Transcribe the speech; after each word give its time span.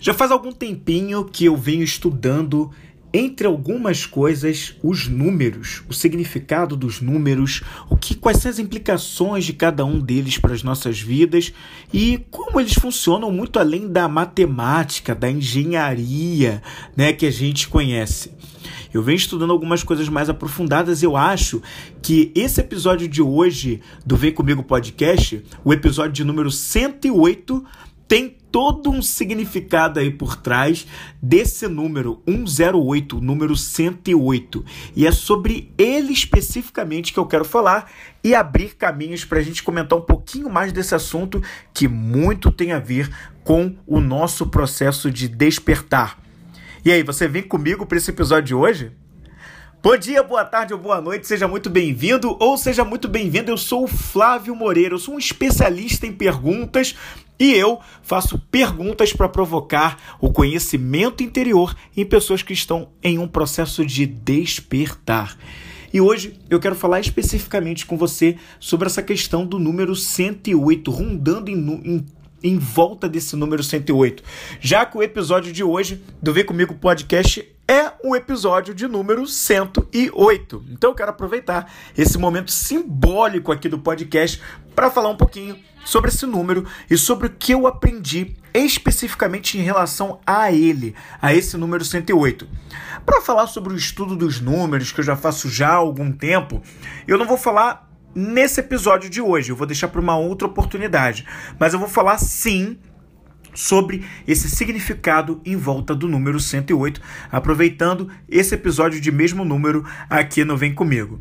Já 0.00 0.14
faz 0.14 0.30
algum 0.30 0.50
tempinho 0.50 1.26
que 1.26 1.44
eu 1.44 1.54
venho 1.54 1.82
estudando, 1.82 2.70
entre 3.12 3.46
algumas 3.46 4.06
coisas, 4.06 4.74
os 4.82 5.06
números, 5.06 5.82
o 5.90 5.92
significado 5.92 6.74
dos 6.74 7.02
números, 7.02 7.62
o 7.90 7.96
que, 7.96 8.14
quais 8.14 8.38
são 8.38 8.50
as 8.50 8.58
implicações 8.58 9.44
de 9.44 9.52
cada 9.52 9.84
um 9.84 10.00
deles 10.00 10.38
para 10.38 10.54
as 10.54 10.62
nossas 10.62 10.98
vidas 10.98 11.52
e 11.92 12.24
como 12.30 12.58
eles 12.58 12.72
funcionam 12.72 13.30
muito 13.30 13.58
além 13.58 13.88
da 13.88 14.08
matemática, 14.08 15.14
da 15.14 15.30
engenharia, 15.30 16.62
né, 16.96 17.12
que 17.12 17.26
a 17.26 17.30
gente 17.30 17.68
conhece. 17.68 18.30
Eu 18.92 19.02
venho 19.02 19.16
estudando 19.16 19.52
algumas 19.52 19.82
coisas 19.84 20.08
mais 20.08 20.28
aprofundadas. 20.28 21.02
Eu 21.02 21.16
acho 21.16 21.62
que 22.02 22.32
esse 22.34 22.60
episódio 22.60 23.06
de 23.06 23.22
hoje 23.22 23.80
do 24.04 24.16
Vem 24.16 24.32
Comigo 24.32 24.64
Podcast, 24.64 25.44
o 25.64 25.72
episódio 25.72 26.12
de 26.12 26.24
número 26.24 26.50
108, 26.50 27.64
tem 28.10 28.36
todo 28.50 28.90
um 28.90 29.00
significado 29.00 30.00
aí 30.00 30.10
por 30.10 30.34
trás 30.34 30.84
desse 31.22 31.68
número 31.68 32.20
108, 32.26 33.20
número 33.20 33.56
108. 33.56 34.64
E 34.96 35.06
é 35.06 35.12
sobre 35.12 35.72
ele 35.78 36.12
especificamente 36.12 37.12
que 37.12 37.20
eu 37.20 37.26
quero 37.26 37.44
falar 37.44 37.88
e 38.24 38.34
abrir 38.34 38.74
caminhos 38.74 39.24
para 39.24 39.38
a 39.38 39.42
gente 39.42 39.62
comentar 39.62 39.96
um 39.96 40.02
pouquinho 40.02 40.50
mais 40.50 40.72
desse 40.72 40.92
assunto 40.92 41.40
que 41.72 41.86
muito 41.86 42.50
tem 42.50 42.72
a 42.72 42.80
ver 42.80 43.08
com 43.44 43.76
o 43.86 44.00
nosso 44.00 44.44
processo 44.48 45.08
de 45.08 45.28
despertar. 45.28 46.18
E 46.84 46.90
aí, 46.90 47.04
você 47.04 47.28
vem 47.28 47.44
comigo 47.44 47.86
para 47.86 47.96
esse 47.96 48.10
episódio 48.10 48.46
de 48.46 48.54
hoje? 48.56 48.90
Bom 49.80 49.96
dia, 49.96 50.20
boa 50.22 50.44
tarde 50.44 50.74
ou 50.74 50.80
boa 50.80 51.00
noite, 51.00 51.28
seja 51.28 51.46
muito 51.46 51.70
bem-vindo 51.70 52.36
ou 52.40 52.58
seja 52.58 52.84
muito 52.84 53.06
bem-vindo. 53.06 53.52
Eu 53.52 53.56
sou 53.56 53.84
o 53.84 53.88
Flávio 53.88 54.54
Moreira, 54.54 54.94
eu 54.94 54.98
sou 54.98 55.14
um 55.14 55.18
especialista 55.18 56.06
em 56.06 56.12
perguntas 56.12 56.96
e 57.40 57.54
eu 57.54 57.80
faço 58.02 58.38
perguntas 58.38 59.14
para 59.14 59.28
provocar 59.28 60.18
o 60.20 60.30
conhecimento 60.30 61.22
interior 61.22 61.74
em 61.96 62.04
pessoas 62.04 62.42
que 62.42 62.52
estão 62.52 62.90
em 63.02 63.18
um 63.18 63.26
processo 63.26 63.84
de 63.84 64.04
despertar. 64.04 65.38
E 65.92 66.00
hoje 66.00 66.38
eu 66.50 66.60
quero 66.60 66.76
falar 66.76 67.00
especificamente 67.00 67.86
com 67.86 67.96
você 67.96 68.36
sobre 68.60 68.86
essa 68.86 69.02
questão 69.02 69.46
do 69.46 69.58
número 69.58 69.96
108, 69.96 70.90
rondando 70.90 71.50
em, 71.50 71.56
em 71.84 72.06
em 72.42 72.56
volta 72.56 73.08
desse 73.08 73.36
número 73.36 73.62
108, 73.62 74.22
já 74.60 74.86
que 74.86 74.96
o 74.96 75.02
episódio 75.02 75.52
de 75.52 75.62
hoje 75.62 76.02
do 76.22 76.32
Vem 76.32 76.44
Comigo 76.44 76.74
Podcast 76.74 77.46
é 77.70 77.92
um 78.02 78.16
episódio 78.16 78.74
de 78.74 78.88
número 78.88 79.24
108. 79.28 80.64
Então 80.70 80.90
eu 80.90 80.94
quero 80.94 81.10
aproveitar 81.10 81.72
esse 81.96 82.18
momento 82.18 82.50
simbólico 82.50 83.52
aqui 83.52 83.68
do 83.68 83.78
podcast 83.78 84.42
para 84.74 84.90
falar 84.90 85.10
um 85.10 85.16
pouquinho 85.16 85.56
sobre 85.84 86.10
esse 86.10 86.26
número 86.26 86.66
e 86.90 86.96
sobre 86.98 87.28
o 87.28 87.30
que 87.30 87.52
eu 87.52 87.68
aprendi 87.68 88.34
especificamente 88.52 89.56
em 89.56 89.62
relação 89.62 90.18
a 90.26 90.50
ele, 90.50 90.96
a 91.22 91.32
esse 91.32 91.56
número 91.56 91.84
108. 91.84 92.48
Para 93.06 93.20
falar 93.20 93.46
sobre 93.46 93.72
o 93.72 93.76
estudo 93.76 94.16
dos 94.16 94.40
números, 94.40 94.90
que 94.90 94.98
eu 94.98 95.04
já 95.04 95.14
faço 95.14 95.48
já 95.48 95.68
há 95.68 95.74
algum 95.74 96.10
tempo, 96.10 96.60
eu 97.06 97.16
não 97.16 97.24
vou 97.24 97.38
falar 97.38 97.88
nesse 98.12 98.58
episódio 98.58 99.08
de 99.08 99.20
hoje. 99.20 99.52
Eu 99.52 99.56
vou 99.56 99.66
deixar 99.66 99.86
para 99.86 100.00
uma 100.00 100.16
outra 100.16 100.48
oportunidade. 100.48 101.24
Mas 101.56 101.72
eu 101.72 101.78
vou 101.78 101.88
falar 101.88 102.18
sim 102.18 102.80
sobre 103.54 104.04
esse 104.26 104.48
significado 104.48 105.40
em 105.44 105.56
volta 105.56 105.94
do 105.94 106.08
número 106.08 106.38
108, 106.38 107.00
aproveitando 107.30 108.08
esse 108.28 108.54
episódio 108.54 109.00
de 109.00 109.10
mesmo 109.10 109.44
número 109.44 109.84
aqui 110.08 110.44
no 110.44 110.56
Vem 110.56 110.74
Comigo. 110.74 111.20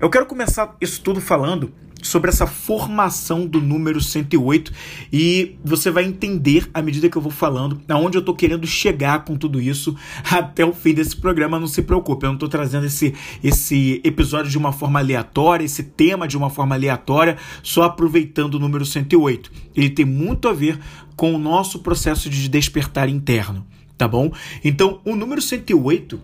Eu 0.00 0.10
quero 0.10 0.26
começar 0.26 0.76
isso 0.80 1.00
tudo 1.02 1.20
falando 1.20 1.72
sobre 2.04 2.30
essa 2.30 2.46
formação 2.46 3.46
do 3.46 3.60
número 3.60 4.00
108 4.00 4.72
e 5.12 5.56
você 5.64 5.90
vai 5.90 6.04
entender 6.04 6.68
à 6.72 6.82
medida 6.82 7.08
que 7.08 7.16
eu 7.16 7.22
vou 7.22 7.32
falando 7.32 7.80
aonde 7.88 8.16
eu 8.16 8.20
estou 8.20 8.34
querendo 8.34 8.66
chegar 8.66 9.24
com 9.24 9.36
tudo 9.36 9.60
isso 9.60 9.96
até 10.30 10.64
o 10.64 10.72
fim 10.72 10.94
desse 10.94 11.16
programa. 11.16 11.58
Não 11.58 11.66
se 11.66 11.82
preocupe, 11.82 12.24
eu 12.24 12.28
não 12.28 12.34
estou 12.34 12.48
trazendo 12.48 12.86
esse, 12.86 13.14
esse 13.42 14.00
episódio 14.04 14.50
de 14.50 14.58
uma 14.58 14.72
forma 14.72 14.98
aleatória, 14.98 15.64
esse 15.64 15.82
tema 15.82 16.28
de 16.28 16.36
uma 16.36 16.50
forma 16.50 16.74
aleatória, 16.74 17.36
só 17.62 17.84
aproveitando 17.84 18.54
o 18.54 18.58
número 18.58 18.84
108. 18.84 19.50
Ele 19.74 19.90
tem 19.90 20.04
muito 20.04 20.48
a 20.48 20.52
ver 20.52 20.78
com 21.16 21.34
o 21.34 21.38
nosso 21.38 21.78
processo 21.78 22.28
de 22.28 22.48
despertar 22.48 23.08
interno, 23.08 23.66
tá 23.96 24.06
bom? 24.06 24.32
Então, 24.62 25.00
o 25.04 25.14
número 25.16 25.40
108, 25.40 26.20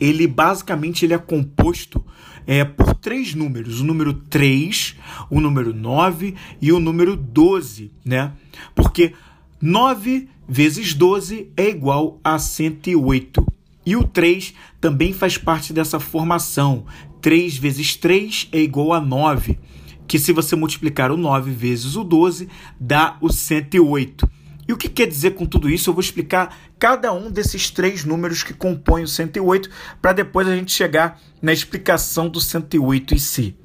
ele 0.00 0.26
basicamente 0.26 1.04
ele 1.04 1.14
é 1.14 1.18
composto 1.18 2.04
é, 2.46 2.64
por 2.64 2.94
três 2.94 3.34
números: 3.34 3.80
o 3.80 3.84
número 3.84 4.14
3, 4.14 4.96
o 5.30 5.40
número 5.40 5.74
9 5.74 6.34
e 6.60 6.72
o 6.72 6.78
número 6.78 7.16
12, 7.16 7.90
né? 8.04 8.32
Porque 8.74 9.12
9 9.60 10.28
vezes 10.48 10.94
12 10.94 11.50
é 11.56 11.68
igual 11.68 12.20
a 12.22 12.38
108. 12.38 13.44
E 13.84 13.96
o 13.96 14.04
3 14.04 14.54
também 14.80 15.12
faz 15.12 15.38
parte 15.38 15.72
dessa 15.72 16.00
formação. 16.00 16.84
3 17.20 17.56
vezes 17.56 17.96
3 17.96 18.48
é 18.52 18.60
igual 18.60 18.92
a 18.92 19.00
9, 19.00 19.58
que 20.06 20.18
se 20.18 20.32
você 20.32 20.54
multiplicar 20.54 21.10
o 21.10 21.16
9 21.16 21.50
vezes 21.50 21.96
o 21.96 22.04
12, 22.04 22.48
dá 22.78 23.16
o 23.20 23.30
108. 23.30 24.28
E 24.68 24.72
o 24.72 24.76
que 24.76 24.88
quer 24.88 25.06
dizer 25.06 25.32
com 25.32 25.46
tudo 25.46 25.70
isso? 25.70 25.90
Eu 25.90 25.94
vou 25.94 26.00
explicar 26.00 26.56
cada 26.78 27.12
um 27.12 27.30
desses 27.30 27.70
três 27.70 28.04
números 28.04 28.42
que 28.42 28.52
compõem 28.52 29.04
o 29.04 29.08
108 29.08 29.70
para 30.02 30.12
depois 30.12 30.48
a 30.48 30.56
gente 30.56 30.72
chegar 30.72 31.20
na 31.40 31.52
explicação 31.52 32.28
do 32.28 32.40
108 32.40 33.14
em 33.14 33.18
si. 33.18 33.56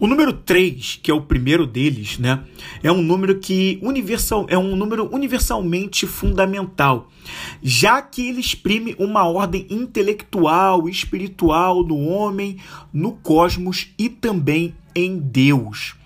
O 0.00 0.06
número 0.06 0.32
3, 0.32 1.00
que 1.02 1.10
é 1.10 1.14
o 1.14 1.20
primeiro 1.20 1.66
deles, 1.66 2.18
né, 2.18 2.44
é 2.84 2.92
um 2.92 3.02
número 3.02 3.40
que 3.40 3.80
universal, 3.82 4.46
é 4.48 4.56
um 4.56 4.76
número 4.76 5.12
universalmente 5.12 6.06
fundamental, 6.06 7.10
já 7.60 8.00
que 8.00 8.28
ele 8.28 8.38
exprime 8.38 8.94
uma 8.96 9.26
ordem 9.26 9.66
intelectual 9.68 10.88
e 10.88 10.92
espiritual 10.92 11.82
no 11.82 11.98
homem, 11.98 12.58
no 12.92 13.10
cosmos 13.10 13.88
e 13.98 14.08
também 14.08 14.72
em 14.94 15.18
Deus. 15.18 15.96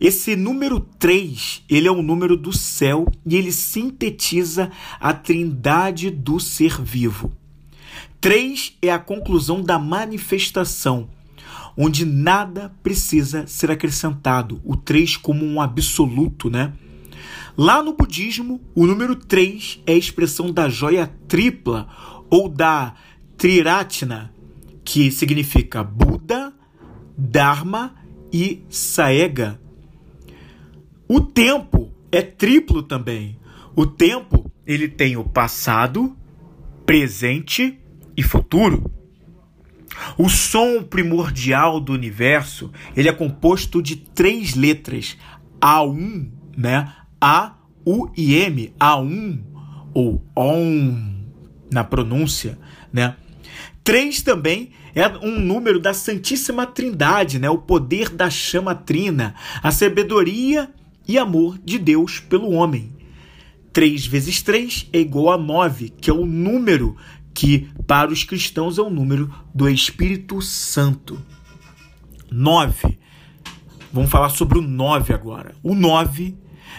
Esse 0.00 0.36
número 0.36 0.80
3, 0.80 1.64
ele 1.68 1.88
é 1.88 1.90
o 1.90 2.02
número 2.02 2.36
do 2.36 2.52
céu 2.52 3.06
e 3.24 3.34
ele 3.34 3.50
sintetiza 3.50 4.70
a 5.00 5.14
trindade 5.14 6.10
do 6.10 6.38
ser 6.38 6.80
vivo. 6.82 7.32
3 8.20 8.76
é 8.82 8.90
a 8.90 8.98
conclusão 8.98 9.62
da 9.62 9.78
manifestação, 9.78 11.08
onde 11.76 12.04
nada 12.04 12.74
precisa 12.82 13.46
ser 13.46 13.70
acrescentado. 13.70 14.60
O 14.64 14.76
3 14.76 15.16
como 15.16 15.44
um 15.44 15.60
absoluto, 15.60 16.50
né? 16.50 16.72
Lá 17.56 17.82
no 17.82 17.94
budismo, 17.94 18.60
o 18.74 18.86
número 18.86 19.16
3 19.16 19.80
é 19.86 19.92
a 19.92 19.96
expressão 19.96 20.52
da 20.52 20.68
joia 20.68 21.10
tripla 21.26 21.88
ou 22.28 22.50
da 22.50 22.94
Triratna, 23.38 24.30
que 24.84 25.10
significa 25.10 25.82
Buda, 25.82 26.52
Dharma 27.16 27.94
e 28.30 28.62
Saega, 28.68 29.58
o 31.08 31.20
tempo 31.20 31.92
é 32.10 32.20
triplo 32.22 32.82
também. 32.82 33.38
O 33.74 33.86
tempo, 33.86 34.50
ele 34.66 34.88
tem 34.88 35.16
o 35.16 35.24
passado, 35.24 36.16
presente 36.84 37.78
e 38.16 38.22
futuro. 38.22 38.90
O 40.18 40.28
som 40.28 40.82
primordial 40.82 41.80
do 41.80 41.92
universo, 41.92 42.70
ele 42.96 43.08
é 43.08 43.12
composto 43.12 43.82
de 43.82 43.96
três 43.96 44.54
letras, 44.54 45.16
A1, 45.60 46.28
né? 46.56 46.92
A, 47.20 47.54
U 47.84 48.10
e 48.16 48.34
M, 48.34 48.74
A1 48.78 49.40
ou 49.94 50.22
OM 50.34 51.24
na 51.70 51.84
pronúncia, 51.84 52.58
né? 52.92 53.16
Três 53.84 54.22
também 54.22 54.70
é 54.94 55.06
um 55.24 55.38
número 55.38 55.78
da 55.78 55.94
Santíssima 55.94 56.66
Trindade, 56.66 57.38
né? 57.38 57.48
O 57.48 57.58
poder 57.58 58.08
da 58.10 58.28
chama 58.28 58.74
trina, 58.74 59.34
a 59.62 59.70
sabedoria 59.70 60.70
e 61.06 61.18
amor 61.18 61.58
de 61.64 61.78
Deus 61.78 62.20
pelo 62.20 62.50
homem. 62.50 62.90
3 63.72 64.06
vezes 64.06 64.40
3 64.42 64.88
é 64.92 65.00
igual 65.00 65.34
a 65.34 65.38
9, 65.38 65.90
que 65.90 66.10
é 66.10 66.12
o 66.12 66.24
número 66.24 66.96
que 67.34 67.68
para 67.86 68.10
os 68.10 68.24
cristãos 68.24 68.78
é 68.78 68.82
o 68.82 68.88
número 68.88 69.30
do 69.54 69.68
Espírito 69.68 70.40
Santo. 70.40 71.20
9. 72.30 72.98
Vamos 73.92 74.10
falar 74.10 74.30
sobre 74.30 74.58
o 74.58 74.62
9 74.62 75.12
agora. 75.12 75.54
O 75.62 75.74
9 75.74 76.34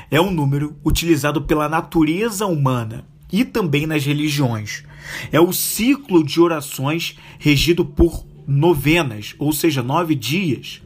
é 0.10 0.20
um 0.20 0.32
número 0.32 0.76
utilizado 0.84 1.44
pela 1.44 1.70
natureza 1.70 2.46
humana 2.46 3.06
e 3.32 3.46
também 3.46 3.86
nas 3.86 4.04
religiões. 4.06 4.84
É 5.32 5.40
o 5.40 5.54
ciclo 5.54 6.24
de 6.24 6.40
orações 6.40 7.18
regido 7.38 7.86
por 7.86 8.26
novenas, 8.48 9.36
ou 9.38 9.52
seja, 9.52 9.84
nove 9.84 10.16
dias. 10.16 10.82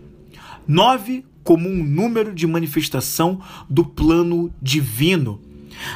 Nove 0.67 1.23
como 1.43 1.67
um 1.67 1.83
número 1.83 2.33
de 2.33 2.45
manifestação 2.45 3.41
do 3.69 3.85
plano 3.85 4.53
divino. 4.61 5.41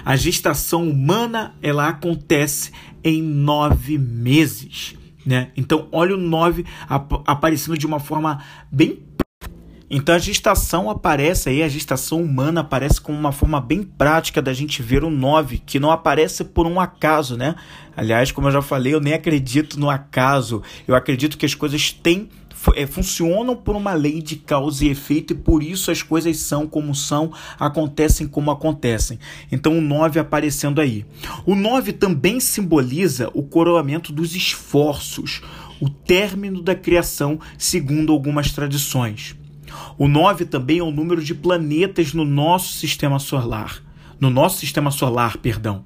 A 0.03 0.15
gestação 0.15 0.89
humana 0.89 1.55
ela 1.61 1.87
acontece 1.87 2.71
em 3.03 3.21
nove 3.21 3.97
meses. 3.97 4.95
Né? 5.25 5.51
Então, 5.57 5.87
olha 5.91 6.15
o 6.15 6.19
nove 6.19 6.65
ap 6.87 7.11
aparecendo 7.25 7.77
de 7.77 7.85
uma 7.85 7.99
forma 7.99 8.43
bem 8.71 8.99
Então 9.89 10.15
a 10.15 10.19
gestação 10.19 10.89
aparece 10.89 11.49
aí, 11.49 11.63
a 11.63 11.67
gestação 11.67 12.21
humana 12.21 12.61
aparece 12.61 12.99
como 12.99 13.17
uma 13.17 13.31
forma 13.31 13.61
bem 13.61 13.83
prática 13.83 14.41
da 14.41 14.53
gente 14.53 14.81
ver 14.81 15.03
o 15.03 15.09
9, 15.09 15.59
que 15.59 15.79
não 15.79 15.91
aparece 15.91 16.43
por 16.43 16.65
um 16.65 16.79
acaso, 16.79 17.37
né? 17.37 17.55
Aliás, 17.95 18.31
como 18.31 18.47
eu 18.47 18.51
já 18.51 18.61
falei, 18.61 18.93
eu 18.93 18.99
nem 18.99 19.13
acredito 19.13 19.79
no 19.79 19.89
acaso. 19.89 20.61
Eu 20.87 20.95
acredito 20.95 21.37
que 21.37 21.45
as 21.45 21.53
coisas 21.53 21.91
têm 21.91 22.29
é, 22.75 22.87
funcionam 22.87 23.55
por 23.55 23.75
uma 23.75 23.93
lei 23.93 24.21
de 24.21 24.35
causa 24.35 24.85
e 24.85 24.89
efeito 24.89 25.33
e 25.33 25.35
por 25.35 25.61
isso 25.61 25.91
as 25.91 26.01
coisas 26.01 26.37
são 26.37 26.67
como 26.67 26.95
são, 26.95 27.31
acontecem 27.59 28.27
como 28.27 28.51
acontecem. 28.51 29.19
Então 29.51 29.77
o 29.77 29.81
9 29.81 30.19
aparecendo 30.19 30.81
aí. 30.81 31.05
O 31.45 31.55
9 31.55 31.93
também 31.93 32.39
simboliza 32.39 33.29
o 33.33 33.43
coroamento 33.43 34.11
dos 34.11 34.35
esforços, 34.35 35.41
o 35.79 35.89
término 35.89 36.61
da 36.61 36.75
criação, 36.75 37.39
segundo 37.57 38.13
algumas 38.13 38.51
tradições. 38.51 39.35
O 39.97 40.07
9 40.07 40.45
também 40.45 40.79
é 40.79 40.83
o 40.83 40.91
número 40.91 41.23
de 41.23 41.35
planetas 41.35 42.13
no 42.13 42.25
nosso 42.25 42.73
sistema 42.73 43.19
solar. 43.19 43.83
No 44.19 44.29
nosso 44.29 44.59
sistema 44.59 44.91
solar, 44.91 45.37
perdão. 45.37 45.83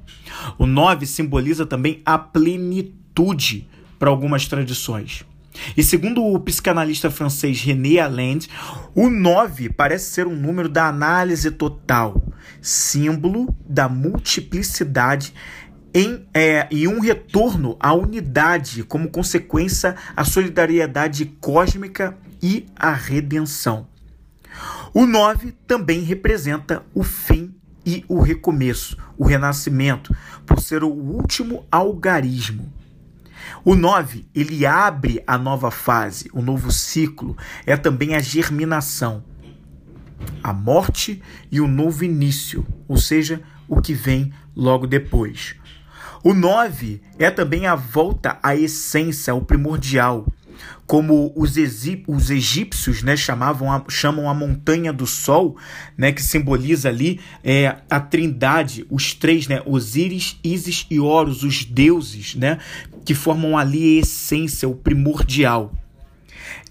O 0.58 0.66
9 0.66 1.06
simboliza 1.06 1.66
também 1.66 2.02
a 2.06 2.18
plenitude 2.18 3.68
para 3.98 4.10
algumas 4.10 4.48
tradições. 4.48 5.26
E 5.76 5.84
segundo 5.84 6.24
o 6.24 6.40
psicanalista 6.40 7.10
francês 7.10 7.62
René 7.62 8.00
Allende, 8.00 8.50
o 8.96 9.10
9 9.10 9.70
parece 9.70 10.12
ser 10.12 10.28
um 10.28 10.36
número 10.36 10.70
da 10.70 10.88
análise 10.88 11.52
total, 11.52 12.22
símbolo 12.62 13.56
da 13.66 13.88
multiplicidade 13.88 15.34
em, 15.94 16.28
é, 16.34 16.68
e 16.70 16.88
um 16.88 17.00
retorno 17.00 17.76
à 17.80 17.94
unidade, 17.94 18.84
como 18.84 19.10
consequência, 19.10 19.96
à 20.16 20.24
solidariedade 20.24 21.26
cósmica 21.26 22.18
e 22.42 22.66
à 22.76 22.94
redenção. 22.94 23.88
O 24.94 25.06
9 25.06 25.54
também 25.68 26.02
representa 26.02 26.84
o 26.94 27.04
fim 27.04 27.54
e 27.86 28.04
o 28.08 28.22
recomeço, 28.22 28.98
o 29.18 29.26
renascimento, 29.26 30.16
por 30.46 30.60
ser 30.60 30.84
o 30.84 30.90
último 30.90 31.66
algarismo. 31.72 32.72
O 33.64 33.76
9, 33.76 34.26
ele 34.34 34.66
abre 34.66 35.22
a 35.28 35.38
nova 35.38 35.70
fase, 35.70 36.30
o 36.34 36.42
novo 36.42 36.72
ciclo, 36.72 37.36
é 37.66 37.76
também 37.76 38.16
a 38.16 38.20
germinação, 38.20 39.24
a 40.42 40.54
morte 40.54 41.22
e 41.52 41.60
o 41.60 41.68
novo 41.68 42.06
início, 42.06 42.66
ou 42.88 42.98
seja, 42.98 43.42
o 43.68 43.82
que 43.82 43.94
vem 43.94 44.34
logo 44.56 44.88
depois. 44.88 45.56
O 46.24 46.34
9 46.34 47.02
é 47.18 47.30
também 47.30 47.68
a 47.68 47.76
volta 47.76 48.40
à 48.42 48.56
essência, 48.56 49.32
ao 49.32 49.42
primordial, 49.42 50.26
como 50.86 51.32
os, 51.36 51.56
os 52.08 52.30
egípcios 52.30 53.04
né, 53.04 53.16
chamavam 53.16 53.72
a, 53.72 53.84
chamam 53.90 54.30
a 54.30 54.34
montanha 54.34 54.92
do 54.92 55.06
sol, 55.06 55.58
né, 55.98 56.12
que 56.12 56.22
simboliza 56.22 56.90
ali 56.90 57.20
é, 57.44 57.76
a 57.90 58.00
trindade, 58.00 58.86
os 58.90 59.14
três, 59.14 59.48
né, 59.48 59.62
Osíris, 59.66 60.38
Ísis 60.44 60.86
e 60.90 61.00
Horus, 61.00 61.44
os 61.44 61.64
deuses, 61.64 62.36
né, 62.36 62.58
que 63.06 63.14
formam 63.14 63.58
ali 63.58 63.98
a 63.98 64.02
essência, 64.02 64.68
o 64.68 64.76
primordial. 64.76 65.74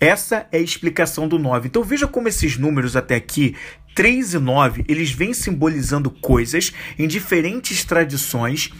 Essa 0.01 0.47
é 0.53 0.59
a 0.59 0.63
explicação 0.63 1.27
do 1.27 1.39
9. 1.39 1.69
Então 1.69 1.83
veja 1.83 2.07
como 2.07 2.29
esses 2.29 2.57
números 2.57 2.95
até 2.95 3.17
aqui 3.17 3.57
3 3.99 4.35
e 4.35 4.39
9, 4.39 4.85
eles 4.87 5.11
vêm 5.11 5.35
simbolizando 5.35 6.09
coisas 6.09 6.73
em 6.97 7.09
diferentes 7.09 7.85
tradições 7.85 8.71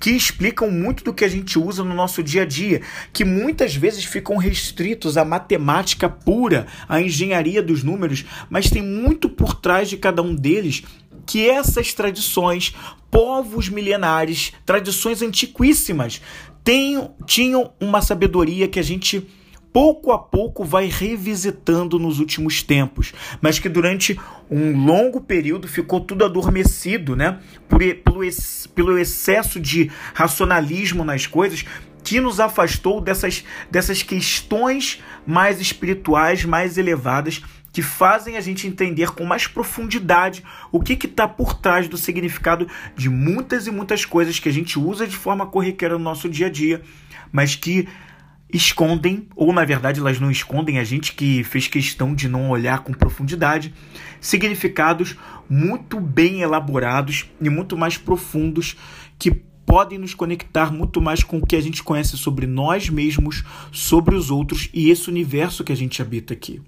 que 0.00 0.10
explicam 0.10 0.68
muito 0.68 1.04
do 1.04 1.14
que 1.14 1.24
a 1.24 1.28
gente 1.28 1.60
usa 1.60 1.84
no 1.84 1.94
nosso 1.94 2.24
dia 2.24 2.42
a 2.42 2.44
dia, 2.44 2.82
que 3.12 3.24
muitas 3.24 3.76
vezes 3.76 4.04
ficam 4.04 4.36
restritos 4.36 5.16
à 5.16 5.24
matemática 5.24 6.08
pura, 6.08 6.66
à 6.88 7.00
engenharia 7.00 7.62
dos 7.62 7.84
números, 7.84 8.24
mas 8.50 8.68
tem 8.68 8.82
muito 8.82 9.28
por 9.28 9.54
trás 9.54 9.88
de 9.88 9.96
cada 9.96 10.22
um 10.22 10.34
deles 10.34 10.82
que 11.24 11.48
essas 11.48 11.94
tradições, 11.94 12.74
povos 13.12 13.68
milenares, 13.68 14.52
tradições 14.66 15.22
antiquíssimas, 15.22 16.20
tenham, 16.64 17.14
tinham 17.26 17.72
uma 17.78 18.02
sabedoria 18.02 18.66
que 18.66 18.80
a 18.80 18.82
gente 18.82 19.24
pouco 19.74 20.12
a 20.12 20.18
pouco 20.20 20.62
vai 20.62 20.86
revisitando 20.86 21.98
nos 21.98 22.20
últimos 22.20 22.62
tempos, 22.62 23.12
mas 23.40 23.58
que 23.58 23.68
durante 23.68 24.16
um 24.48 24.86
longo 24.86 25.20
período 25.20 25.66
ficou 25.66 25.98
tudo 26.00 26.24
adormecido, 26.24 27.16
né? 27.16 27.40
Por, 27.68 27.80
pelo, 27.80 28.20
pelo 28.72 28.96
excesso 28.96 29.58
de 29.58 29.90
racionalismo 30.14 31.04
nas 31.04 31.26
coisas 31.26 31.64
que 32.04 32.20
nos 32.20 32.38
afastou 32.38 33.00
dessas, 33.00 33.44
dessas 33.68 34.00
questões 34.00 35.02
mais 35.26 35.60
espirituais, 35.60 36.44
mais 36.44 36.78
elevadas, 36.78 37.42
que 37.72 37.82
fazem 37.82 38.36
a 38.36 38.40
gente 38.40 38.68
entender 38.68 39.10
com 39.10 39.24
mais 39.24 39.48
profundidade 39.48 40.44
o 40.70 40.80
que 40.80 40.92
está 41.04 41.26
por 41.26 41.54
trás 41.54 41.88
do 41.88 41.96
significado 41.96 42.68
de 42.94 43.10
muitas 43.10 43.66
e 43.66 43.72
muitas 43.72 44.04
coisas 44.04 44.38
que 44.38 44.48
a 44.48 44.52
gente 44.52 44.78
usa 44.78 45.04
de 45.04 45.16
forma 45.16 45.46
corriqueira 45.46 45.98
no 45.98 46.04
nosso 46.04 46.28
dia 46.28 46.46
a 46.46 46.50
dia, 46.50 46.80
mas 47.32 47.56
que 47.56 47.88
escondem, 48.54 49.26
ou 49.34 49.52
na 49.52 49.64
verdade 49.64 49.98
elas 49.98 50.20
não 50.20 50.30
escondem, 50.30 50.78
a 50.78 50.84
gente 50.84 51.14
que 51.14 51.42
fez 51.42 51.66
questão 51.66 52.14
de 52.14 52.28
não 52.28 52.50
olhar 52.50 52.84
com 52.84 52.92
profundidade, 52.92 53.74
significados 54.20 55.16
muito 55.50 55.98
bem 56.00 56.40
elaborados 56.40 57.28
e 57.40 57.50
muito 57.50 57.76
mais 57.76 57.98
profundos 57.98 58.76
que 59.18 59.32
podem 59.66 59.98
nos 59.98 60.14
conectar 60.14 60.72
muito 60.72 61.00
mais 61.00 61.24
com 61.24 61.38
o 61.38 61.46
que 61.46 61.56
a 61.56 61.60
gente 61.60 61.82
conhece 61.82 62.16
sobre 62.16 62.46
nós 62.46 62.88
mesmos, 62.88 63.42
sobre 63.72 64.14
os 64.14 64.30
outros 64.30 64.70
e 64.72 64.88
esse 64.88 65.10
universo 65.10 65.64
que 65.64 65.72
a 65.72 65.76
gente 65.76 66.00
habita 66.00 66.32
aqui. 66.32 66.62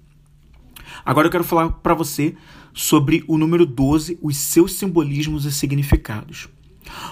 Agora 1.05 1.27
eu 1.27 1.31
quero 1.31 1.43
falar 1.43 1.69
para 1.69 1.93
você 1.93 2.35
sobre 2.73 3.23
o 3.27 3.37
número 3.37 3.65
12, 3.65 4.19
os 4.21 4.35
seus 4.35 4.73
simbolismos 4.73 5.45
e 5.45 5.51
significados. 5.53 6.49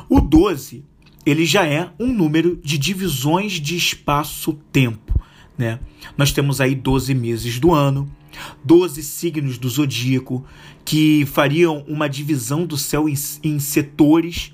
O 0.10 0.19
12 0.19 0.83
ele 1.25 1.45
já 1.45 1.66
é 1.66 1.89
um 2.00 2.13
número 2.13 2.60
de 2.63 2.77
divisões 2.77 3.54
de 3.54 3.75
espaço-tempo. 3.75 5.19
Né? 5.57 5.80
Nós 6.18 6.31
temos 6.31 6.62
aí 6.62 6.75
12 6.75 7.13
meses 7.16 7.60
do 7.60 7.74
ano, 7.74 8.10
12 8.63 9.01
signos 9.01 9.57
do 9.57 9.69
zodíaco 9.69 10.45
que 10.83 11.25
fariam 11.25 11.83
uma 11.88 12.07
divisão 12.07 12.66
do 12.66 12.77
céu 12.77 13.10
em, 13.10 13.16
em 13.44 13.60
setores. 13.60 14.54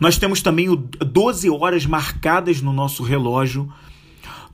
Nós 0.00 0.18
temos 0.18 0.40
também 0.42 0.68
o 0.68 0.76
12 0.76 1.50
horas 1.50 1.86
marcadas 1.86 2.60
no 2.60 2.72
nosso 2.72 3.02
relógio. 3.02 3.70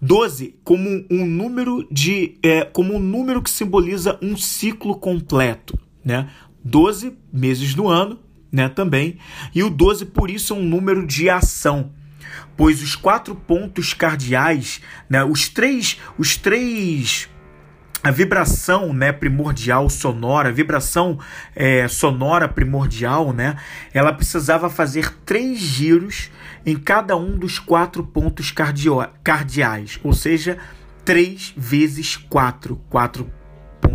12 0.01 0.55
como 0.65 1.05
um 1.11 1.27
número 1.27 1.87
de 1.91 2.39
é, 2.43 2.65
como 2.65 2.95
um 2.95 2.99
número 2.99 3.43
que 3.43 3.51
simboliza 3.51 4.19
um 4.23 4.35
ciclo 4.35 4.95
completo, 4.95 5.79
né? 6.03 6.31
12 6.65 7.13
meses 7.31 7.75
do 7.75 7.87
ano, 7.87 8.19
né, 8.53 8.69
também. 8.69 9.19
E 9.55 9.63
o 9.63 9.71
12, 9.71 10.07
por 10.07 10.31
isso, 10.31 10.55
é 10.55 10.57
um 10.57 10.63
número 10.63 11.07
de 11.07 11.29
ação, 11.29 11.93
pois 12.57 12.83
os 12.83 12.97
quatro 12.97 13.35
pontos 13.35 13.95
cardeais, 13.95 14.81
né, 15.09 15.25
os 15.25 15.49
três, 15.49 15.99
os 16.19 16.37
três 16.37 17.29
a 18.03 18.11
vibração 18.11 18.95
né, 18.95 19.13
primordial 19.13 19.91
sonora, 19.91 20.49
a 20.49 20.53
vibração 20.53 21.19
é, 21.55 21.87
sonora 21.87 22.49
primordial, 22.49 23.33
né, 23.33 23.57
ela 23.93 24.13
precisava 24.13 24.71
fazer 24.71 25.15
três 25.25 25.59
giros 25.59 26.31
em 26.65 26.77
cada 26.77 27.15
um 27.17 27.37
dos 27.39 27.59
quatro 27.59 28.03
pontos 28.03 28.51
cardio 28.51 29.07
cardeais, 29.23 30.01
ou 30.03 30.15
seja, 30.15 30.57
três 31.05 31.53
vezes 31.57 32.17
quatro, 32.17 32.81
quatro 32.89 33.31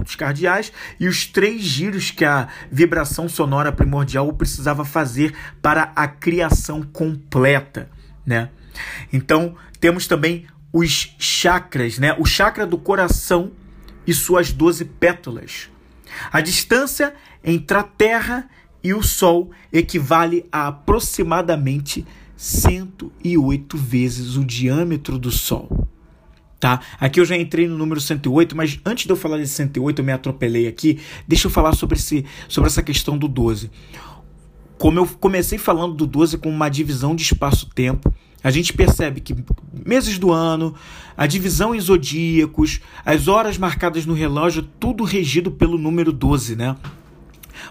pontos 0.06 0.16
cardeais 0.16 0.72
e 1.00 1.08
os 1.08 1.26
três 1.26 1.64
giros 1.64 2.12
que 2.12 2.24
a 2.24 2.48
vibração 2.72 3.28
sonora 3.28 3.72
primordial 3.72 4.32
precisava 4.34 4.86
fazer 4.86 5.36
para 5.62 5.92
a 5.96 6.08
criação 6.08 6.84
completa, 6.84 7.90
né? 8.24 8.50
Então, 9.12 9.56
temos 9.80 10.06
também 10.06 10.46
os 10.72 11.16
chakras, 11.18 11.98
né? 11.98 12.16
O 12.20 12.26
chakra 12.26 12.68
do 12.68 12.78
coração 12.78 13.52
e 14.06 14.14
suas 14.14 14.52
doze 14.54 14.86
pétalas. 14.86 15.70
A 16.32 16.40
distância 16.40 17.16
entre 17.44 17.78
a 17.78 17.84
Terra 17.84 18.48
e 18.84 18.94
o 18.94 19.02
Sol 19.02 19.50
equivale 19.74 20.46
a 20.52 20.68
aproximadamente 20.68 22.06
108 22.38 23.78
vezes 23.78 24.36
o 24.36 24.46
diâmetro 24.46 25.18
do 25.18 25.32
Sol. 25.32 25.88
Tá? 26.65 26.79
Aqui 27.00 27.19
eu 27.19 27.25
já 27.25 27.38
entrei 27.38 27.67
no 27.67 27.77
número 27.77 28.01
108, 28.01 28.57
mas 28.57 28.79
antes 28.84 29.05
de 29.05 29.12
eu 29.12 29.15
falar 29.15 29.38
desse 29.38 29.53
108, 29.53 30.00
eu 30.00 30.03
me 30.03 30.12
atropelei 30.12 30.67
aqui. 30.67 30.98
Deixa 31.27 31.45
eu 31.45 31.51
falar 31.51 31.75
sobre, 31.75 31.95
esse, 31.95 32.25
sobre 32.48 32.67
essa 32.67 32.81
questão 32.81 33.19
do 33.19 33.27
12. 33.27 33.69
Como 34.75 34.98
eu 34.98 35.05
comecei 35.05 35.60
falando 35.60 35.93
do 35.93 36.07
12 36.07 36.39
com 36.39 36.50
uma 36.50 36.67
divisão 36.67 37.15
de 37.15 37.22
espaço-tempo, 37.22 38.12
a 38.43 38.50
gente 38.50 38.74
percebe 38.74 39.22
que 39.22 39.36
meses 39.86 40.17
do 40.17 40.31
ano, 40.31 40.74
a 41.15 41.27
divisão 41.27 41.75
em 41.75 41.79
zodíacos, 41.79 42.81
as 43.05 43.27
horas 43.27 43.60
marcadas 43.60 44.07
no 44.07 44.15
relógio, 44.15 44.63
tudo 44.79 45.03
regido 45.03 45.51
pelo 45.51 45.77
número 45.77 46.12
12, 46.12 46.55
né? 46.55 46.75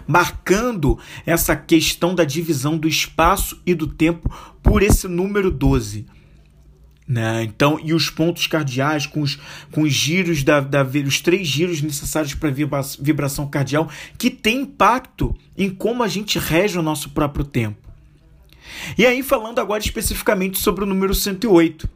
Marcando 0.07 0.97
essa 1.25 1.53
questão 1.53 2.15
da 2.15 2.23
divisão 2.23 2.77
do 2.77 2.87
espaço 2.87 3.61
e 3.65 3.75
do 3.75 3.87
tempo 3.87 4.33
por 4.63 4.81
esse 4.81 5.05
número 5.05 5.51
12. 5.51 6.05
Né? 7.07 7.43
Então, 7.43 7.79
e 7.83 7.93
os 7.93 8.09
pontos 8.09 8.47
cardeais 8.47 9.05
com 9.05 9.21
os, 9.21 9.37
com 9.71 9.81
os 9.83 9.93
giros 9.93 10.43
da, 10.43 10.59
da 10.59 10.83
os 10.83 11.21
três 11.21 11.47
giros 11.47 11.81
necessários 11.81 12.33
para 12.33 12.49
vibração 12.99 13.47
cardial 13.47 13.87
que 14.17 14.31
tem 14.31 14.61
impacto 14.61 15.35
em 15.55 15.69
como 15.69 16.01
a 16.01 16.07
gente 16.07 16.39
rege 16.39 16.79
o 16.79 16.81
nosso 16.81 17.11
próprio 17.11 17.45
tempo. 17.45 17.77
E 18.97 19.05
aí 19.05 19.21
falando 19.21 19.59
agora 19.59 19.83
especificamente 19.83 20.57
sobre 20.57 20.83
o 20.83 20.87
número 20.87 21.13
108. 21.13 21.87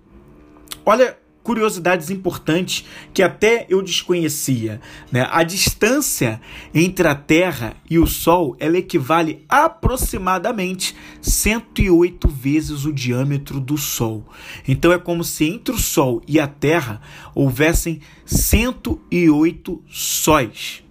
Olha 0.86 1.18
curiosidades 1.44 2.10
importantes 2.10 2.86
que 3.14 3.24
até 3.24 3.66
eu 3.70 3.82
desconhecia. 3.82 4.80
Né? 5.12 5.28
A 5.32 5.44
distância 5.44 6.40
entre 6.74 7.08
a 7.08 7.16
Terra 7.16 7.76
e 7.90 7.98
o 7.98 8.06
Sol 8.06 8.56
ela 8.60 8.78
equivale 8.78 9.46
aproximadamente 9.48 10.96
108 11.22 12.28
vezes 12.28 12.86
o 12.86 12.94
diâmetro 12.94 13.60
do 13.60 13.78
Sol. 13.78 14.28
Então 14.68 14.92
é 14.92 15.00
como 15.00 15.24
se 15.24 15.46
entre 15.46 15.74
o 15.74 15.78
Sol 15.78 16.22
e 16.28 16.40
a 16.40 16.48
Terra 16.48 17.02
houvessem 17.34 18.02
108 18.26 19.84
sóis. 19.90 20.84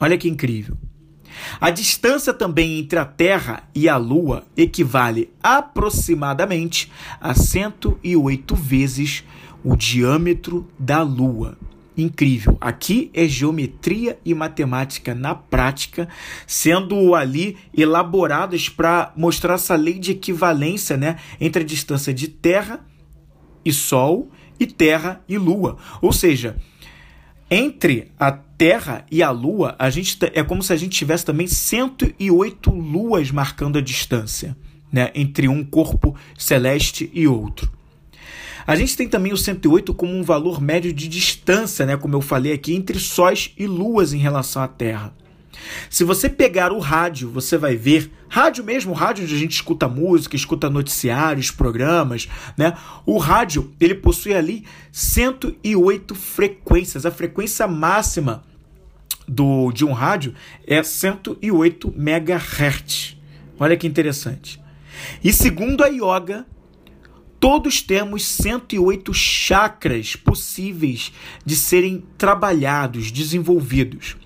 Olha 0.00 0.18
que 0.18 0.28
incrível. 0.28 0.76
A 1.60 1.70
distância 1.70 2.32
também 2.32 2.78
entre 2.78 2.98
a 2.98 3.04
Terra 3.04 3.62
e 3.74 3.88
a 3.88 3.96
Lua 3.96 4.44
equivale 4.56 5.32
aproximadamente 5.42 6.90
a 7.20 7.34
108 7.34 8.54
vezes 8.54 9.24
o 9.51 9.51
diâmetro 9.76 10.68
da 10.78 11.02
Lua. 11.02 11.56
Incrível. 11.96 12.56
Aqui 12.60 13.10
é 13.12 13.28
geometria 13.28 14.18
e 14.24 14.32
matemática 14.34 15.14
na 15.14 15.34
prática, 15.34 16.08
sendo 16.46 17.14
ali 17.14 17.58
elaboradas 17.76 18.68
para 18.68 19.12
mostrar 19.14 19.54
essa 19.54 19.76
lei 19.76 19.98
de 19.98 20.12
equivalência 20.12 20.96
né, 20.96 21.16
entre 21.38 21.62
a 21.62 21.66
distância 21.66 22.14
de 22.14 22.28
Terra 22.28 22.80
e 23.62 23.72
Sol 23.72 24.30
e 24.58 24.66
Terra 24.66 25.22
e 25.28 25.36
Lua. 25.36 25.76
Ou 26.00 26.12
seja, 26.12 26.56
entre 27.50 28.10
a 28.18 28.32
Terra 28.32 29.04
e 29.10 29.22
a 29.22 29.30
Lua, 29.30 29.76
a 29.78 29.90
gente 29.90 30.16
é 30.32 30.42
como 30.42 30.62
se 30.62 30.72
a 30.72 30.76
gente 30.76 30.96
tivesse 30.96 31.26
também 31.26 31.46
108 31.46 32.70
luas 32.70 33.30
marcando 33.30 33.76
a 33.76 33.82
distância 33.82 34.56
né, 34.90 35.10
entre 35.14 35.46
um 35.46 35.62
corpo 35.62 36.16
celeste 36.38 37.10
e 37.12 37.26
outro. 37.26 37.81
A 38.66 38.76
gente 38.76 38.96
tem 38.96 39.08
também 39.08 39.32
o 39.32 39.36
108 39.36 39.92
como 39.94 40.14
um 40.14 40.22
valor 40.22 40.60
médio 40.60 40.92
de 40.92 41.08
distância, 41.08 41.84
né, 41.84 41.96
como 41.96 42.14
eu 42.14 42.20
falei 42.20 42.52
aqui, 42.52 42.74
entre 42.74 42.98
sóis 42.98 43.52
e 43.58 43.66
luas 43.66 44.12
em 44.12 44.18
relação 44.18 44.62
à 44.62 44.68
Terra. 44.68 45.14
Se 45.90 46.04
você 46.04 46.28
pegar 46.28 46.72
o 46.72 46.78
rádio, 46.78 47.30
você 47.30 47.56
vai 47.56 47.76
ver, 47.76 48.10
rádio 48.28 48.64
mesmo, 48.64 48.92
rádio 48.92 49.24
onde 49.24 49.34
a 49.34 49.38
gente 49.38 49.52
escuta 49.52 49.88
música, 49.88 50.34
escuta 50.34 50.70
noticiários, 50.70 51.50
programas, 51.50 52.28
né? 52.56 52.74
O 53.04 53.18
rádio, 53.18 53.72
ele 53.80 53.94
possui 53.94 54.34
ali 54.34 54.64
108 54.90 56.14
frequências. 56.14 57.04
A 57.06 57.10
frequência 57.10 57.66
máxima 57.66 58.42
do 59.28 59.70
de 59.72 59.84
um 59.84 59.92
rádio 59.92 60.34
é 60.66 60.82
108 60.82 61.94
MHz. 61.96 63.16
Olha 63.58 63.76
que 63.76 63.86
interessante. 63.86 64.60
E 65.22 65.32
segundo 65.32 65.84
a 65.84 65.88
yoga, 65.88 66.46
Todos 67.42 67.82
temos 67.82 68.24
108 68.24 69.12
chakras 69.12 70.14
possíveis 70.14 71.12
de 71.44 71.56
serem 71.56 72.04
trabalhados, 72.16 73.10
desenvolvidos. 73.10 74.16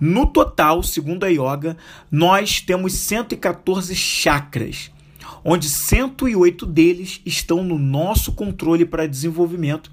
No 0.00 0.26
total, 0.26 0.82
segundo 0.82 1.22
a 1.22 1.28
yoga, 1.28 1.76
nós 2.10 2.60
temos 2.60 2.94
114 2.94 3.94
chakras, 3.94 4.90
onde 5.44 5.68
108 5.68 6.66
deles 6.66 7.20
estão 7.24 7.62
no 7.62 7.78
nosso 7.78 8.32
controle 8.32 8.84
para 8.84 9.06
desenvolvimento. 9.06 9.92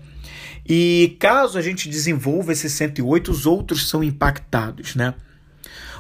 E 0.68 1.16
caso 1.20 1.60
a 1.60 1.62
gente 1.62 1.88
desenvolva 1.88 2.52
esses 2.52 2.74
108, 2.74 3.30
os 3.30 3.46
outros 3.46 3.88
são 3.90 4.04
impactados, 4.04 4.96
né? 4.96 5.14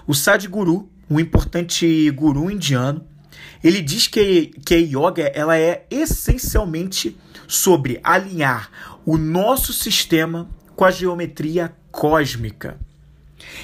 O 0.08 0.16
Sadhguru, 0.16 0.90
um 1.08 1.20
importante 1.20 2.10
guru 2.10 2.50
indiano, 2.50 3.06
ele 3.64 3.82
diz 3.82 4.08
que, 4.08 4.52
que 4.66 4.74
a 4.74 4.78
yoga 4.78 5.24
ela 5.34 5.58
é 5.58 5.86
essencialmente 5.90 7.18
sobre 7.48 8.00
alinhar 8.04 8.70
o 9.06 9.18
nosso 9.18 9.74
sistema 9.74 10.50
com 10.76 10.86
a 10.86 10.92
geometria 10.92 11.76
cósmica. 11.92 12.80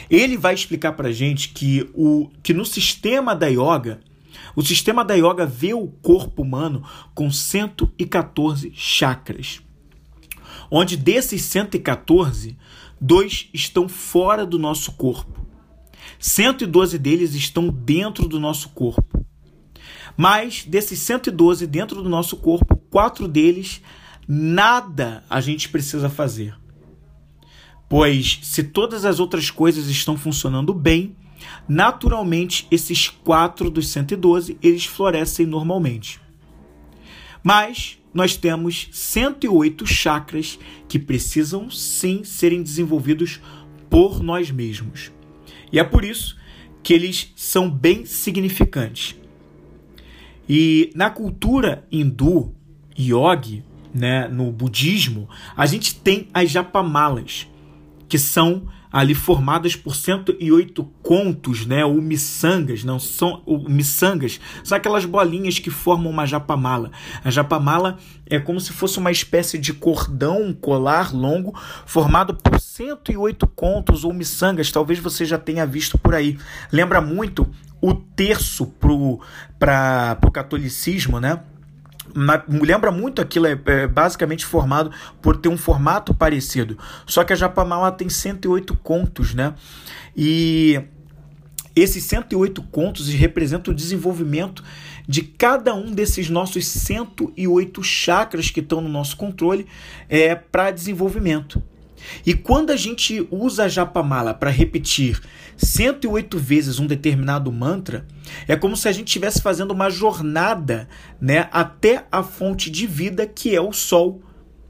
Ele 0.09 0.37
vai 0.37 0.53
explicar 0.53 0.93
para 0.93 1.11
gente 1.11 1.49
que, 1.49 1.89
o, 1.93 2.29
que 2.43 2.53
no 2.53 2.65
sistema 2.65 3.35
da 3.35 3.47
yoga, 3.47 3.99
o 4.55 4.61
sistema 4.61 5.03
da 5.03 5.15
yoga 5.15 5.45
vê 5.45 5.73
o 5.73 5.87
corpo 5.87 6.41
humano 6.41 6.83
com 7.13 7.31
114 7.31 8.71
chakras. 8.75 9.61
Onde 10.69 10.97
desses 10.97 11.43
114, 11.43 12.57
dois 12.99 13.49
estão 13.53 13.87
fora 13.87 14.45
do 14.45 14.59
nosso 14.59 14.91
corpo. 14.93 15.45
112 16.19 16.97
deles 16.97 17.33
estão 17.35 17.69
dentro 17.69 18.27
do 18.27 18.39
nosso 18.39 18.69
corpo. 18.69 19.25
Mas 20.17 20.65
desses 20.65 20.97
112 20.99 21.67
dentro 21.67 22.01
do 22.01 22.09
nosso 22.09 22.37
corpo, 22.37 22.75
quatro 22.89 23.27
deles, 23.27 23.81
nada 24.27 25.23
a 25.29 25.39
gente 25.39 25.69
precisa 25.69 26.09
fazer. 26.09 26.55
Pois 27.87 28.39
se 28.41 28.63
todas 28.63 29.05
as 29.05 29.19
outras 29.19 29.51
coisas 29.51 29.87
estão 29.87 30.17
funcionando 30.17 30.73
bem, 30.73 31.15
naturalmente 31.69 32.67
esses 32.71 33.07
quatro 33.07 33.69
dos 33.69 33.89
112 33.89 34.57
eles 34.61 34.85
florescem 34.85 35.45
normalmente. 35.45 36.19
Mas 37.43 37.99
nós 38.11 38.35
temos 38.35 38.89
108 38.91 39.85
chakras 39.85 40.57
que 40.89 40.97
precisam 40.97 41.69
sim 41.69 42.23
serem 42.23 42.63
desenvolvidos 42.63 43.39
por 43.89 44.23
nós 44.23 44.49
mesmos. 44.49 45.11
E 45.71 45.79
é 45.79 45.83
por 45.83 46.03
isso 46.03 46.35
que 46.81 46.93
eles 46.93 47.31
são 47.35 47.69
bem 47.69 48.05
significantes. 48.05 49.15
E 50.49 50.91
na 50.95 51.09
cultura 51.09 51.85
hindu, 51.91 52.53
yogi, 52.97 53.63
né, 53.93 54.27
no 54.27 54.51
budismo, 54.51 55.27
a 55.55 55.65
gente 55.65 55.95
tem 55.95 56.27
as 56.33 56.49
japamalas, 56.49 57.47
que 58.07 58.17
são 58.17 58.67
ali 58.97 59.13
formadas 59.13 59.75
por 59.75 59.95
108 59.95 60.83
contos, 61.03 61.67
né, 61.67 61.85
ou 61.85 62.01
miçangas, 62.01 62.83
não 62.83 62.97
são 62.97 63.43
miçangas, 63.69 64.39
são 64.63 64.75
aquelas 64.75 65.05
bolinhas 65.05 65.59
que 65.59 65.69
formam 65.69 66.09
uma 66.09 66.25
japamala. 66.25 66.89
A 67.23 67.29
japamala 67.29 67.99
é 68.25 68.39
como 68.39 68.59
se 68.59 68.73
fosse 68.73 68.97
uma 68.97 69.11
espécie 69.11 69.59
de 69.59 69.71
cordão, 69.71 70.41
um 70.41 70.53
colar 70.53 71.15
longo, 71.15 71.53
formado 71.85 72.33
por 72.33 72.59
108 72.59 73.45
contos 73.49 74.03
ou 74.03 74.11
miçangas, 74.11 74.71
talvez 74.71 74.97
você 74.97 75.25
já 75.25 75.37
tenha 75.37 75.63
visto 75.63 75.95
por 75.95 76.15
aí. 76.15 76.35
Lembra 76.71 76.99
muito 76.99 77.47
o 77.79 77.93
terço 77.93 78.65
para 79.59 80.17
o 80.25 80.31
catolicismo, 80.31 81.19
né? 81.19 81.39
Lembra 82.47 82.91
muito 82.91 83.21
aquilo, 83.21 83.47
é, 83.47 83.59
é, 83.65 83.87
basicamente 83.87 84.45
formado 84.45 84.91
por 85.21 85.37
ter 85.37 85.49
um 85.49 85.57
formato 85.57 86.13
parecido. 86.13 86.77
Só 87.05 87.23
que 87.23 87.33
a 87.33 87.35
Japamala 87.35 87.91
tem 87.91 88.09
108 88.09 88.75
contos, 88.77 89.33
né? 89.33 89.53
E 90.15 90.81
esses 91.75 92.03
108 92.05 92.63
contos 92.63 93.07
representam 93.09 93.73
o 93.73 93.75
desenvolvimento 93.75 94.63
de 95.07 95.21
cada 95.21 95.73
um 95.73 95.91
desses 95.91 96.29
nossos 96.29 96.65
108 96.65 97.83
chakras 97.83 98.49
que 98.49 98.59
estão 98.59 98.81
no 98.81 98.89
nosso 98.89 99.15
controle 99.15 99.67
é, 100.09 100.35
para 100.35 100.71
desenvolvimento. 100.71 101.61
E 102.25 102.33
quando 102.33 102.71
a 102.71 102.75
gente 102.75 103.27
usa 103.31 103.65
a 103.65 103.67
Japamala 103.67 104.33
para 104.33 104.49
repetir 104.49 105.21
108 105.57 106.37
vezes 106.37 106.79
um 106.79 106.85
determinado 106.85 107.51
mantra, 107.51 108.05
é 108.47 108.55
como 108.55 108.77
se 108.77 108.87
a 108.87 108.91
gente 108.91 109.07
estivesse 109.07 109.41
fazendo 109.41 109.71
uma 109.71 109.89
jornada 109.89 110.87
né, 111.19 111.49
até 111.51 112.05
a 112.11 112.21
fonte 112.23 112.69
de 112.69 112.85
vida 112.85 113.25
que 113.25 113.55
é 113.55 113.61
o 113.61 113.73
Sol. 113.73 114.21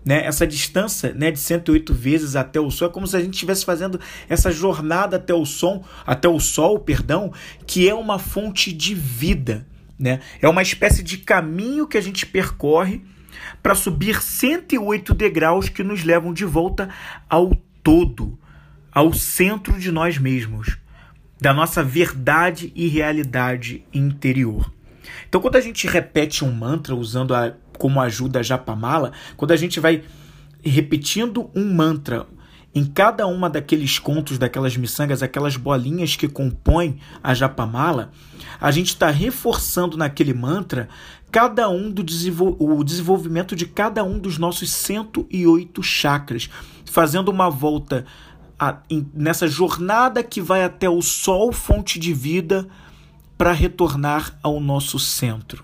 Né? 0.06 0.25
Essa 0.25 0.48
distância 0.48 1.13
né, 1.13 1.29
de 1.32 1.39
108 1.39 1.94
vezes 1.94 2.36
até 2.38 2.60
o 2.60 2.72
Sol 2.72 2.88
é 2.88 2.91
como 2.91 3.06
se 3.06 3.17
a 3.17 3.20
gente 3.20 3.34
estivesse 3.34 3.65
fazendo 3.65 4.00
essa 4.29 4.51
jornada 4.51 5.17
até 5.17 5.34
o 5.34 5.46
Sol, 5.46 5.84
até 6.06 6.29
o 6.29 6.39
Sol, 6.39 6.79
perdão, 6.79 7.34
que 7.65 7.89
é 7.89 7.94
uma 7.94 8.17
fonte 8.17 8.72
de 8.72 8.96
vida. 8.96 9.67
Né? 10.00 10.22
É 10.41 10.48
uma 10.48 10.62
espécie 10.62 11.03
de 11.03 11.17
caminho 11.17 11.88
que 11.88 11.98
a 11.98 12.01
gente 12.01 12.25
percorre 12.25 13.01
para 13.62 13.75
subir 13.75 14.22
108 14.22 15.13
degraus 15.13 15.70
que 15.70 15.84
nos 15.84 16.03
levam 16.03 16.34
de 16.34 16.46
volta 16.46 16.89
ao 17.29 17.53
todo, 17.84 18.38
ao 18.98 19.13
centro 19.13 19.80
de 19.80 19.92
nós 19.92 20.18
mesmos, 20.18 20.75
da 21.39 21.54
nossa 21.54 21.84
verdade 21.84 22.74
e 22.75 22.88
realidade 22.88 23.86
interior. 23.94 24.74
Então, 25.30 25.39
quando 25.39 25.56
a 25.56 25.62
gente 25.62 25.86
repete 25.86 26.44
um 26.44 26.51
mantra 26.51 26.96
usando 26.96 27.36
a, 27.36 27.54
como 27.77 28.01
ajuda 28.01 28.39
a 28.39 28.42
Japamala, 28.44 29.12
quando 29.36 29.51
a 29.51 29.56
gente 29.56 29.80
vai 29.80 30.04
repetindo 30.63 31.48
um 31.56 31.75
mantra 31.75 32.25
em 32.74 32.86
cada 32.86 33.27
uma 33.27 33.48
daqueles 33.51 34.00
contos, 34.00 34.39
daquelas 34.39 34.75
miçangas, 34.75 35.22
aquelas 35.22 35.56
bolinhas 35.56 36.16
que 36.16 36.27
compõem 36.27 37.00
a 37.24 37.36
japamala, 37.36 38.12
a 38.60 38.72
gente 38.72 38.88
está 38.88 39.12
reforçando 39.12 39.96
naquele 39.96 40.34
mantra 40.34 40.89
cada 41.32 41.70
um 41.70 41.92
do 41.92 42.04
desenvol 42.04 42.56
o 42.60 42.84
desenvolvimento 42.84 43.56
de 43.56 43.66
cada 43.66 44.04
um 44.04 44.18
dos 44.18 44.38
nossos 44.38 44.72
108 44.72 45.84
chakras, 45.84 46.50
fazendo 46.86 47.30
uma 47.30 47.50
volta 47.50 48.06
a, 48.59 48.77
em, 48.89 49.07
nessa 49.13 49.47
jornada 49.47 50.23
que 50.23 50.41
vai 50.41 50.63
até 50.63 50.89
o 50.89 51.01
sol, 51.01 51.51
fonte 51.51 51.99
de 51.99 52.13
vida, 52.13 52.67
para 53.37 53.51
retornar 53.51 54.37
ao 54.41 54.59
nosso 54.59 54.97
centro. 54.97 55.63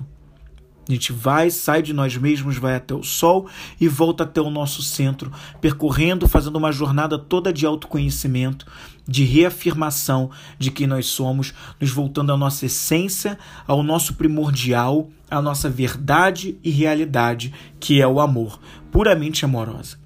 A 0.88 0.92
gente 0.92 1.14
vai, 1.14 1.50
sai 1.50 1.82
de 1.82 1.94
nós 1.94 2.16
mesmos, 2.18 2.58
vai 2.58 2.76
até 2.76 2.94
o 2.94 3.04
sol 3.04 3.48
e 3.80 3.88
volta 3.88 4.24
até 4.26 4.42
o 4.42 4.50
nosso 4.50 4.82
centro, 4.82 5.32
percorrendo, 5.62 6.28
fazendo 6.28 6.58
uma 6.58 6.74
jornada 6.74 7.18
toda 7.18 7.54
de 7.54 7.66
autoconhecimento, 7.66 8.66
de 9.08 9.24
reafirmação 9.24 10.30
de 10.60 10.72
quem 10.72 10.86
nós 10.86 11.06
somos, 11.06 11.54
nos 11.80 11.90
voltando 11.90 12.34
à 12.34 12.38
nossa 12.38 12.66
essência, 12.66 13.40
ao 13.66 13.82
nosso 13.82 14.16
primordial, 14.16 15.10
à 15.32 15.42
nossa 15.42 15.70
verdade 15.70 16.58
e 16.62 16.70
realidade, 16.70 17.54
que 17.80 18.02
é 18.02 18.08
o 18.08 18.20
amor, 18.20 18.60
puramente 18.92 19.46
amorosa. 19.46 20.03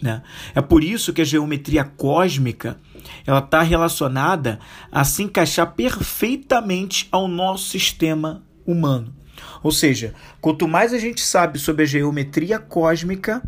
Né? 0.00 0.22
É 0.54 0.60
por 0.60 0.84
isso 0.84 1.12
que 1.12 1.22
a 1.22 1.24
geometria 1.24 1.84
cósmica 1.84 2.78
ela 3.26 3.40
está 3.40 3.62
relacionada 3.62 4.58
a 4.92 5.04
se 5.04 5.22
encaixar 5.22 5.74
perfeitamente 5.74 7.08
ao 7.10 7.26
nosso 7.26 7.70
sistema 7.70 8.42
humano. 8.66 9.14
Ou 9.62 9.70
seja, 9.72 10.14
quanto 10.40 10.68
mais 10.68 10.92
a 10.92 10.98
gente 10.98 11.20
sabe 11.20 11.58
sobre 11.58 11.82
a 11.82 11.86
geometria 11.86 12.58
cósmica, 12.58 13.42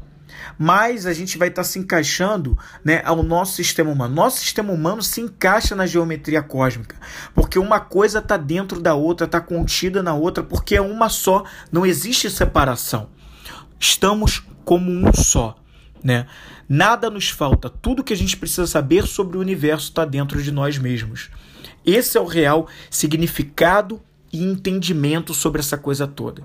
mais 0.59 1.07
a 1.07 1.13
gente 1.13 1.37
vai 1.39 1.49
estar 1.49 1.63
tá 1.63 1.69
se 1.69 1.79
encaixando 1.79 2.59
né, 2.85 3.03
ao 3.05 3.23
nosso 3.23 3.55
sistema 3.55 3.91
humano. 3.91 4.15
Nosso 4.15 4.39
sistema 4.39 4.73
humano 4.73 5.03
se 5.03 5.21
encaixa 5.21 5.75
na 5.75 5.87
geometria 5.87 6.43
cósmica, 6.43 6.97
porque 7.35 7.59
uma 7.59 7.81
coisa 7.81 8.19
está 8.19 8.37
dentro 8.37 8.81
da 8.81 8.95
outra, 8.95 9.27
está 9.27 9.41
contida 9.41 10.03
na 10.03 10.15
outra, 10.15 10.43
porque 10.43 10.77
é 10.77 10.81
uma 10.81 11.09
só, 11.09 11.45
não 11.71 11.85
existe 11.85 12.31
separação. 12.31 13.09
Estamos 13.79 14.43
como 14.65 14.91
um 14.91 15.13
só. 15.13 15.57
Né? 16.03 16.27
Nada 16.69 17.11
nos 17.11 17.29
falta, 17.29 17.69
tudo 17.69 18.05
que 18.05 18.13
a 18.13 18.17
gente 18.17 18.37
precisa 18.37 18.67
saber 18.67 19.07
sobre 19.07 19.37
o 19.37 19.41
universo 19.41 19.89
está 19.89 20.05
dentro 20.05 20.43
de 20.43 20.51
nós 20.51 20.79
mesmos. 20.79 21.31
Esse 21.85 22.17
é 22.17 22.21
o 22.21 22.27
real 22.27 22.69
significado 22.91 24.01
e 24.33 24.43
entendimento 24.43 25.35
sobre 25.35 25.61
essa 25.61 25.77
coisa 25.77 26.07
toda. 26.07 26.43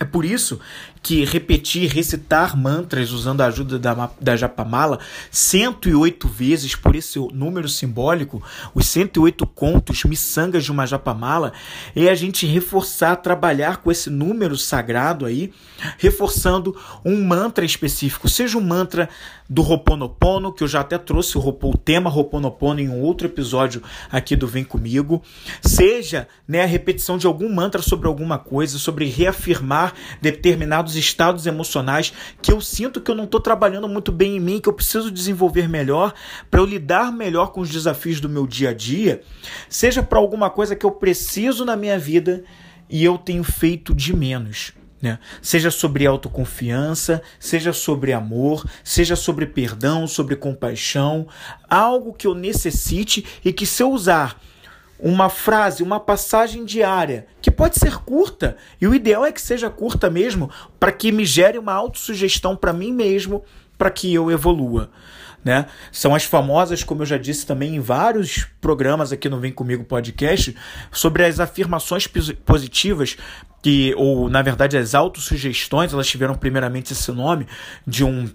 É 0.00 0.04
por 0.04 0.24
isso 0.24 0.60
que 1.04 1.22
repetir, 1.22 1.90
recitar 1.90 2.56
mantras 2.56 3.12
usando 3.12 3.42
a 3.42 3.46
ajuda 3.46 3.78
da, 3.78 4.10
da 4.18 4.36
Japamala 4.36 4.98
108 5.30 6.26
vezes 6.26 6.74
por 6.74 6.96
esse 6.96 7.18
número 7.30 7.68
simbólico, 7.68 8.42
os 8.74 8.86
108 8.86 9.46
contos, 9.48 10.02
miçangas 10.04 10.64
de 10.64 10.72
uma 10.72 10.86
Japamala, 10.86 11.52
é 11.94 12.08
a 12.08 12.14
gente 12.14 12.46
reforçar, 12.46 13.16
trabalhar 13.16 13.82
com 13.82 13.92
esse 13.92 14.08
número 14.08 14.56
sagrado 14.56 15.26
aí, 15.26 15.52
reforçando 15.98 16.74
um 17.04 17.22
mantra 17.22 17.66
específico, 17.66 18.26
seja 18.26 18.56
um 18.56 18.62
mantra 18.62 19.10
do 19.48 19.60
Roponopono, 19.60 20.52
que 20.52 20.64
eu 20.64 20.68
já 20.68 20.80
até 20.80 20.96
trouxe 20.96 21.36
o, 21.36 21.40
o 21.40 21.76
tema 21.76 22.08
Roponopono 22.08 22.80
em 22.80 22.88
um 22.88 23.02
outro 23.02 23.26
episódio 23.26 23.82
aqui 24.10 24.34
do 24.34 24.46
Vem 24.46 24.64
Comigo, 24.64 25.22
seja 25.60 26.26
né, 26.48 26.62
a 26.62 26.66
repetição 26.66 27.18
de 27.18 27.26
algum 27.26 27.52
mantra 27.52 27.82
sobre 27.82 28.08
alguma 28.08 28.38
coisa, 28.38 28.78
sobre 28.78 29.04
reafirmar 29.04 29.92
determinados 30.22 30.93
determinados 30.94 31.14
estados 31.14 31.46
emocionais 31.46 32.12
que 32.40 32.52
eu 32.52 32.60
sinto 32.60 33.00
que 33.00 33.10
eu 33.10 33.14
não 33.14 33.24
estou 33.24 33.40
trabalhando 33.40 33.88
muito 33.88 34.12
bem 34.12 34.36
em 34.36 34.40
mim, 34.40 34.60
que 34.60 34.68
eu 34.68 34.72
preciso 34.72 35.10
desenvolver 35.10 35.68
melhor 35.68 36.14
para 36.50 36.60
eu 36.60 36.64
lidar 36.64 37.12
melhor 37.12 37.52
com 37.52 37.60
os 37.60 37.70
desafios 37.70 38.20
do 38.20 38.28
meu 38.28 38.46
dia 38.46 38.70
a 38.70 38.74
dia, 38.74 39.22
seja 39.68 40.02
para 40.02 40.18
alguma 40.18 40.50
coisa 40.50 40.76
que 40.76 40.86
eu 40.86 40.90
preciso 40.90 41.64
na 41.64 41.76
minha 41.76 41.98
vida 41.98 42.44
e 42.88 43.04
eu 43.04 43.18
tenho 43.18 43.44
feito 43.44 43.94
de 43.94 44.14
menos. 44.14 44.72
Né? 45.00 45.18
Seja 45.42 45.70
sobre 45.70 46.06
autoconfiança, 46.06 47.20
seja 47.38 47.74
sobre 47.74 48.12
amor, 48.12 48.66
seja 48.82 49.14
sobre 49.14 49.44
perdão, 49.44 50.06
sobre 50.06 50.34
compaixão, 50.34 51.26
algo 51.68 52.14
que 52.14 52.26
eu 52.26 52.34
necessite 52.34 53.24
e 53.44 53.52
que 53.52 53.66
se 53.66 53.82
eu 53.82 53.92
usar 53.92 54.40
uma 54.98 55.28
frase, 55.28 55.82
uma 55.82 56.00
passagem 56.00 56.64
diária, 56.64 57.26
que 57.42 57.50
pode 57.50 57.78
ser 57.78 57.98
curta, 57.98 58.56
e 58.80 58.86
o 58.86 58.94
ideal 58.94 59.24
é 59.24 59.32
que 59.32 59.40
seja 59.40 59.68
curta 59.68 60.08
mesmo, 60.08 60.50
para 60.78 60.92
que 60.92 61.12
me 61.12 61.24
gere 61.24 61.58
uma 61.58 61.72
autossugestão 61.72 62.56
para 62.56 62.72
mim 62.72 62.92
mesmo, 62.92 63.42
para 63.76 63.90
que 63.90 64.12
eu 64.12 64.30
evolua. 64.30 64.90
Né? 65.44 65.66
São 65.92 66.14
as 66.14 66.24
famosas, 66.24 66.82
como 66.82 67.02
eu 67.02 67.06
já 67.06 67.18
disse 67.18 67.44
também 67.44 67.76
em 67.76 67.80
vários 67.80 68.46
programas 68.62 69.12
aqui 69.12 69.28
no 69.28 69.38
Vem 69.38 69.52
Comigo 69.52 69.84
Podcast, 69.84 70.56
sobre 70.90 71.24
as 71.24 71.38
afirmações 71.38 72.08
positivas, 72.46 73.18
que, 73.62 73.94
ou 73.96 74.30
na 74.30 74.40
verdade 74.40 74.78
as 74.78 74.94
autossugestões, 74.94 75.92
elas 75.92 76.06
tiveram 76.06 76.34
primeiramente 76.34 76.94
esse 76.94 77.12
nome 77.12 77.46
de 77.86 78.04
um, 78.04 78.30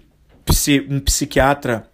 um 0.88 1.00
psiquiatra 1.00 1.90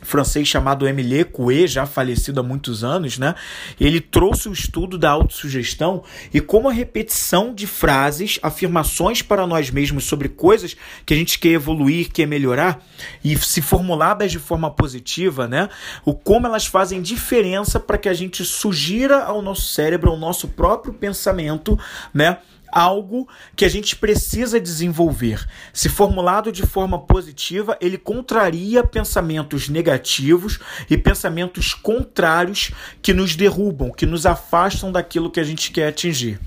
francês 0.00 0.48
chamado 0.48 0.86
Emile 0.86 1.24
Coué, 1.24 1.66
já 1.66 1.86
falecido 1.86 2.40
há 2.40 2.42
muitos 2.42 2.82
anos, 2.82 3.18
né? 3.18 3.34
Ele 3.80 4.00
trouxe 4.00 4.48
o 4.48 4.52
estudo 4.52 4.98
da 4.98 5.10
autossugestão 5.10 6.02
e 6.32 6.40
como 6.40 6.68
a 6.68 6.72
repetição 6.72 7.54
de 7.54 7.66
frases, 7.66 8.38
afirmações 8.42 9.22
para 9.22 9.46
nós 9.46 9.70
mesmos 9.70 10.04
sobre 10.04 10.28
coisas 10.28 10.76
que 11.04 11.14
a 11.14 11.16
gente 11.16 11.38
quer 11.38 11.50
evoluir, 11.50 12.10
quer 12.10 12.26
melhorar 12.26 12.82
e 13.24 13.36
se 13.38 13.60
formuladas 13.60 14.30
de 14.30 14.38
forma 14.38 14.70
positiva, 14.70 15.46
né? 15.46 15.68
O 16.04 16.14
como 16.14 16.46
elas 16.46 16.66
fazem 16.66 17.02
diferença 17.02 17.78
para 17.78 17.98
que 17.98 18.08
a 18.08 18.14
gente 18.14 18.44
sugira 18.44 19.24
ao 19.24 19.42
nosso 19.42 19.62
cérebro, 19.62 20.10
ao 20.10 20.16
nosso 20.16 20.48
próprio 20.48 20.92
pensamento, 20.92 21.78
né? 22.12 22.38
Algo 22.72 23.28
que 23.54 23.64
a 23.64 23.68
gente 23.68 23.94
precisa 23.94 24.58
desenvolver. 24.58 25.46
Se 25.72 25.88
formulado 25.88 26.50
de 26.50 26.66
forma 26.66 26.98
positiva, 26.98 27.76
ele 27.80 27.98
contraria 27.98 28.82
pensamentos 28.82 29.68
negativos 29.68 30.58
e 30.88 30.96
pensamentos 30.96 31.74
contrários 31.74 32.72
que 33.02 33.12
nos 33.12 33.36
derrubam, 33.36 33.92
que 33.92 34.06
nos 34.06 34.24
afastam 34.24 34.90
daquilo 34.90 35.30
que 35.30 35.38
a 35.38 35.44
gente 35.44 35.70
quer 35.70 35.88
atingir. 35.88 36.40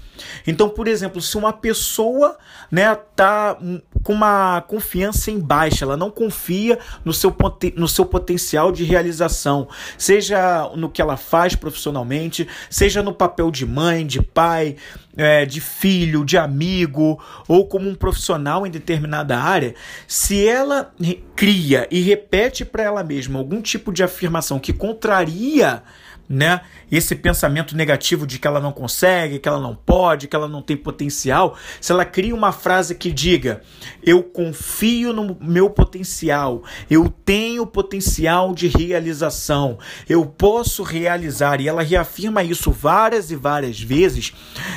Então, 0.46 0.70
por 0.70 0.88
exemplo, 0.88 1.22
se 1.22 1.38
uma 1.38 1.52
pessoa 1.52 2.38
né, 2.72 2.96
tá 3.16 3.58
com 4.04 4.14
uma 4.14 4.62
confiança 4.62 5.32
em 5.32 5.40
baixa, 5.40 5.86
ela 5.86 5.98
não 5.98 6.10
confia 6.10 6.80
no 7.04 7.14
seu, 7.14 7.36
no 7.76 7.88
seu 7.88 8.06
potencial 8.06 8.72
de 8.72 8.84
realização, 8.84 9.68
seja 9.98 10.70
no 10.76 10.90
que 10.90 11.02
ela 11.02 11.18
faz 11.18 11.56
profissionalmente, 11.56 12.48
seja 12.70 13.04
no 13.04 13.14
papel 13.14 13.52
de 13.52 13.66
mãe, 13.66 14.06
de 14.06 14.22
pai, 14.22 14.76
é, 15.18 15.46
de 15.46 15.62
filho, 15.62 16.15
de 16.24 16.38
amigo, 16.38 17.20
ou 17.48 17.68
como 17.68 17.90
um 17.90 17.96
profissional 17.96 18.66
em 18.66 18.72
determinada 18.72 19.38
área, 19.38 19.76
se 20.08 20.48
ela 20.48 20.94
cria 21.36 21.88
e 21.92 22.02
repete 22.02 22.64
para 22.64 22.84
ela 22.84 23.04
mesma 23.04 23.40
algum 23.40 23.62
tipo 23.62 23.92
de 23.92 24.04
afirmação 24.04 24.60
que 24.60 24.72
contraria 24.72 25.84
né? 26.28 26.62
Esse 26.92 27.16
pensamento 27.16 27.76
negativo 27.76 28.26
de 28.26 28.40
que 28.40 28.48
ela 28.48 28.60
não 28.60 28.72
consegue, 28.72 29.40
que 29.40 29.48
ela 29.48 29.60
não 29.60 29.76
pode, 29.76 30.28
que 30.28 30.36
ela 30.36 30.48
não 30.48 30.62
tem 30.62 30.76
potencial, 30.76 31.58
se 31.80 31.92
ela 31.92 32.06
cria 32.06 32.34
uma 32.34 32.52
frase 32.52 32.96
que 32.96 33.12
diga: 33.12 33.62
"Eu 34.04 34.24
confio 34.24 35.14
no 35.14 35.38
meu 35.40 35.70
potencial, 35.70 36.64
eu 36.90 37.10
tenho 37.10 37.66
potencial 37.66 38.54
de 38.54 38.68
realização, 38.68 39.78
eu 40.08 40.26
posso 40.26 40.84
realizar", 40.84 41.62
e 41.62 41.68
ela 41.68 41.84
reafirma 41.84 42.44
isso 42.44 42.72
várias 42.72 43.32
e 43.32 43.36
várias 43.36 43.80
vezes, 43.80 44.34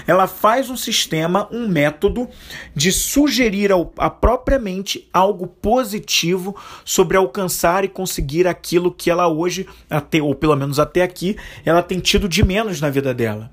ela 0.06 0.26
faz 0.26 0.70
um 0.70 0.76
sistema, 0.76 1.48
um 1.50 1.66
método 1.68 2.28
de 2.74 2.92
sugerir 2.92 3.70
a 3.96 4.10
própria 4.10 4.58
mente 4.58 5.08
algo 5.12 5.46
positivo 5.46 6.56
sobre 6.84 7.16
alcançar 7.16 7.84
e 7.84 7.88
conseguir 7.88 8.46
aquilo 8.46 8.92
que 8.92 9.10
ela 9.10 9.28
hoje 9.28 9.66
até 9.88 10.20
ou 10.22 10.34
pelo 10.34 10.56
menos 10.56 10.78
até 10.78 11.02
aqui 11.02 11.37
ela 11.64 11.82
tem 11.82 11.98
tido 12.00 12.28
de 12.28 12.44
menos 12.44 12.80
na 12.80 12.90
vida 12.90 13.12
dela. 13.14 13.50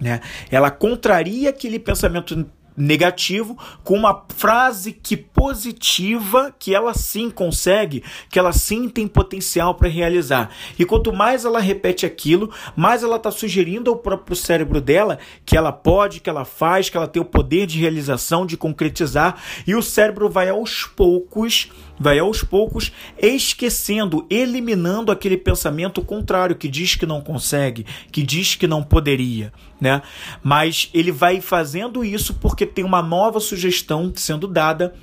Né? 0.00 0.20
Ela 0.50 0.70
contraria 0.70 1.50
aquele 1.50 1.78
pensamento 1.78 2.46
negativo 2.76 3.56
com 3.82 3.94
uma 3.94 4.24
frase 4.28 4.92
que 4.92 5.16
positiva 5.16 6.54
que 6.58 6.74
ela 6.74 6.92
sim 6.94 7.30
consegue, 7.30 8.02
que 8.30 8.38
ela 8.38 8.52
sim 8.52 8.88
tem 8.88 9.06
potencial 9.08 9.74
para 9.74 9.88
realizar. 9.88 10.50
E 10.78 10.84
quanto 10.84 11.12
mais 11.12 11.44
ela 11.44 11.60
repete 11.60 12.04
aquilo, 12.04 12.50
mais 12.76 13.02
ela 13.02 13.16
está 13.16 13.30
sugerindo 13.30 13.90
ao 13.90 13.96
próprio 13.96 14.36
cérebro 14.36 14.80
dela 14.80 15.18
que 15.44 15.56
ela 15.56 15.72
pode, 15.72 16.20
que 16.20 16.28
ela 16.28 16.44
faz, 16.44 16.90
que 16.90 16.96
ela 16.96 17.08
tem 17.08 17.22
o 17.22 17.24
poder 17.24 17.66
de 17.66 17.78
realização, 17.78 18.44
de 18.44 18.56
concretizar, 18.56 19.40
e 19.66 19.74
o 19.74 19.82
cérebro 19.82 20.28
vai 20.28 20.48
aos 20.48 20.84
poucos 20.84 21.70
vai 21.98 22.18
aos 22.18 22.42
poucos 22.42 22.92
esquecendo, 23.18 24.26
eliminando 24.28 25.10
aquele 25.10 25.36
pensamento 25.36 26.02
contrário 26.02 26.56
que 26.56 26.68
diz 26.68 26.94
que 26.94 27.06
não 27.06 27.20
consegue, 27.20 27.86
que 28.12 28.22
diz 28.22 28.54
que 28.54 28.66
não 28.66 28.82
poderia, 28.82 29.52
né? 29.80 30.02
Mas 30.42 30.90
ele 30.92 31.12
vai 31.12 31.40
fazendo 31.40 32.04
isso 32.04 32.34
porque 32.34 32.66
tem 32.66 32.84
uma 32.84 33.02
nova 33.02 33.40
sugestão 33.40 34.12
sendo 34.14 34.46
dada 34.46 34.94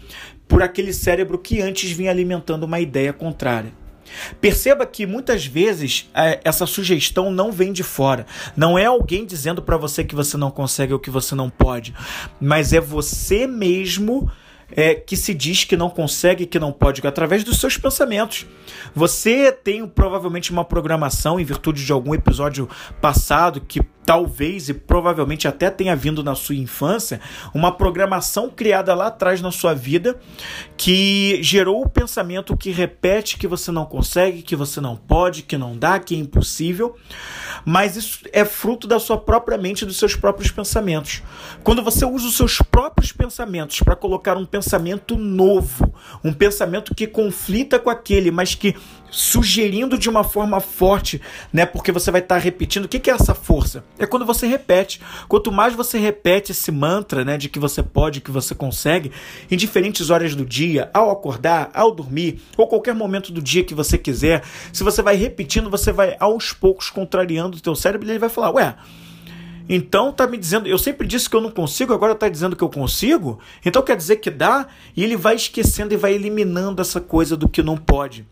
por 0.48 0.62
aquele 0.62 0.94
cérebro 0.94 1.38
que 1.38 1.62
antes 1.62 1.92
vinha 1.92 2.12
alimentando 2.12 2.64
uma 2.64 2.80
ideia 2.80 3.14
contrária. 3.14 3.74
Perceba 4.40 4.86
que 4.86 5.06
muitas 5.06 5.46
vezes 5.46 6.10
é, 6.14 6.40
essa 6.44 6.66
sugestão 6.66 7.32
não 7.32 7.52
vem 7.52 7.72
de 7.72 7.84
fora. 7.84 8.26
Não 8.56 8.78
é 8.78 8.86
alguém 8.86 9.26
dizendo 9.26 9.62
para 9.62 9.78
você 9.78 10.04
que 10.04 10.16
você 10.16 10.38
não 10.38 10.52
consegue 10.52 10.94
ou 10.94 11.00
que 11.00 11.10
você 11.10 11.34
não 11.36 11.50
pode, 11.50 11.94
mas 12.40 12.74
é 12.74 12.82
você 12.82 13.48
mesmo 13.48 14.30
é, 14.76 14.96
que 14.96 15.16
se 15.16 15.34
diz 15.34 15.64
que 15.64 15.78
não 15.78 15.90
consegue, 15.90 16.46
que 16.46 16.60
não 16.60 16.72
pode, 16.72 17.06
através 17.06 17.44
dos 17.44 17.60
seus 17.60 17.78
pensamentos. 17.78 18.46
Você 18.94 19.52
tem 19.52 19.88
provavelmente 19.88 20.52
uma 20.52 20.66
programação 20.66 21.40
em 21.40 21.46
virtude 21.46 21.86
de 21.86 21.92
algum 21.92 22.14
episódio 22.14 22.68
passado 23.02 23.62
que 23.62 23.82
talvez 24.06 24.70
e 24.70 24.74
provavelmente 24.74 25.48
até 25.48 25.70
tenha 25.70 25.96
vindo 25.96 26.24
na 26.24 26.36
sua 26.36 26.56
infância, 26.56 27.20
uma 27.54 27.72
programação 27.72 28.50
criada 28.50 28.94
lá 28.94 29.08
atrás 29.08 29.42
na 29.42 29.52
sua 29.52 29.74
vida 29.74 30.20
que 30.78 31.40
gerou 31.42 31.82
o 31.82 31.90
pensamento 31.90 32.58
que 32.58 32.72
repete 32.72 33.38
que 33.38 33.48
você 33.48 33.72
não 33.72 33.86
consegue, 33.86 34.42
que 34.42 34.56
você 34.56 34.82
não 34.82 34.96
pode, 34.96 35.44
que 35.44 35.58
não 35.58 35.78
dá, 35.78 36.00
que 36.00 36.16
é 36.16 36.18
impossível. 36.18 36.96
Mas 37.66 37.96
isso 37.96 38.20
é 38.34 38.44
fruto 38.44 38.88
da 38.88 39.00
sua 39.00 39.18
própria 39.18 39.58
mente, 39.58 39.86
dos 39.86 39.98
seus 39.98 40.16
próprios 40.16 40.52
pensamentos. 40.52 41.22
Quando 41.64 41.82
você 41.82 42.06
usa 42.06 42.28
os 42.28 42.36
seus 42.36 42.62
próprios 42.62 43.12
pensamentos 43.12 43.80
para 43.80 43.96
colocar 43.96 44.36
um 44.36 44.46
pensamento 44.46 45.16
novo, 45.18 45.94
um 46.24 46.34
pensamento 46.34 46.94
que 46.94 47.08
conflita 47.08 47.80
com 47.80 47.90
aquele, 47.90 48.32
mas 48.32 48.56
que 48.56 48.76
sugerindo 49.14 49.96
de 49.96 50.10
uma 50.10 50.24
forma 50.24 50.60
forte, 50.60 51.22
né? 51.54 51.68
Porque 51.68 51.92
você 51.92 52.10
vai 52.10 52.20
estar 52.20 52.36
tá 52.36 52.42
repetindo. 52.42 52.86
O 52.86 52.88
que, 52.88 53.00
que 53.00 53.12
é 53.12 53.14
essa 53.14 53.36
força? 53.36 53.86
É 54.00 54.08
quando 54.08 54.26
você 54.26 54.48
repete. 54.48 55.00
Quanto 55.28 55.52
mais 55.52 55.76
você 55.76 56.00
repete 56.00 56.52
esse 56.52 56.72
mantra, 56.72 57.24
né? 57.24 57.38
De 57.38 57.48
que 57.48 57.60
você 57.60 57.84
pode, 57.84 58.22
que 58.22 58.32
você 58.32 58.56
consegue, 58.56 59.12
em 59.52 59.56
diferentes 59.56 60.10
horas 60.10 60.34
do 60.36 60.44
dia, 60.44 60.90
ao 60.94 61.12
acordar, 61.12 61.70
ao 61.76 61.92
dormir, 61.92 62.42
ou 62.58 62.68
qualquer 62.68 62.96
momento 62.96 63.32
do 63.32 63.42
dia 63.42 63.64
que 63.64 63.76
você 63.76 64.00
quiser, 64.00 64.44
se 64.74 64.84
você 64.84 65.04
vai 65.04 65.16
repetindo, 65.16 65.70
você 65.70 65.92
vai 65.92 66.16
aos 66.20 66.52
poucos 66.52 66.90
contrariando 66.90 67.58
o 67.58 67.62
teu 67.62 67.76
cérebro 67.76 68.08
e 68.08 68.12
ele 68.12 68.20
vai 68.20 68.30
falar, 68.30 68.52
ué. 68.52 68.76
Então 69.70 70.12
tá 70.12 70.28
me 70.28 70.38
dizendo, 70.38 70.68
eu 70.68 70.78
sempre 70.78 71.08
disse 71.08 71.30
que 71.30 71.36
eu 71.36 71.42
não 71.42 71.52
consigo, 71.52 71.94
agora 71.94 72.16
tá 72.16 72.28
dizendo 72.28 72.56
que 72.56 72.64
eu 72.64 72.70
consigo? 72.70 73.40
Então 73.64 73.82
quer 73.82 73.96
dizer 73.96 74.18
que 74.18 74.30
dá? 74.30 74.68
E 74.96 75.04
ele 75.04 75.16
vai 75.16 75.36
esquecendo 75.36 75.94
e 75.94 75.98
vai 75.98 76.14
eliminando 76.14 76.82
essa 76.82 77.00
coisa 77.00 77.38
do 77.38 77.48
que 77.48 77.64
não 77.64 77.78
pode. 77.78 78.28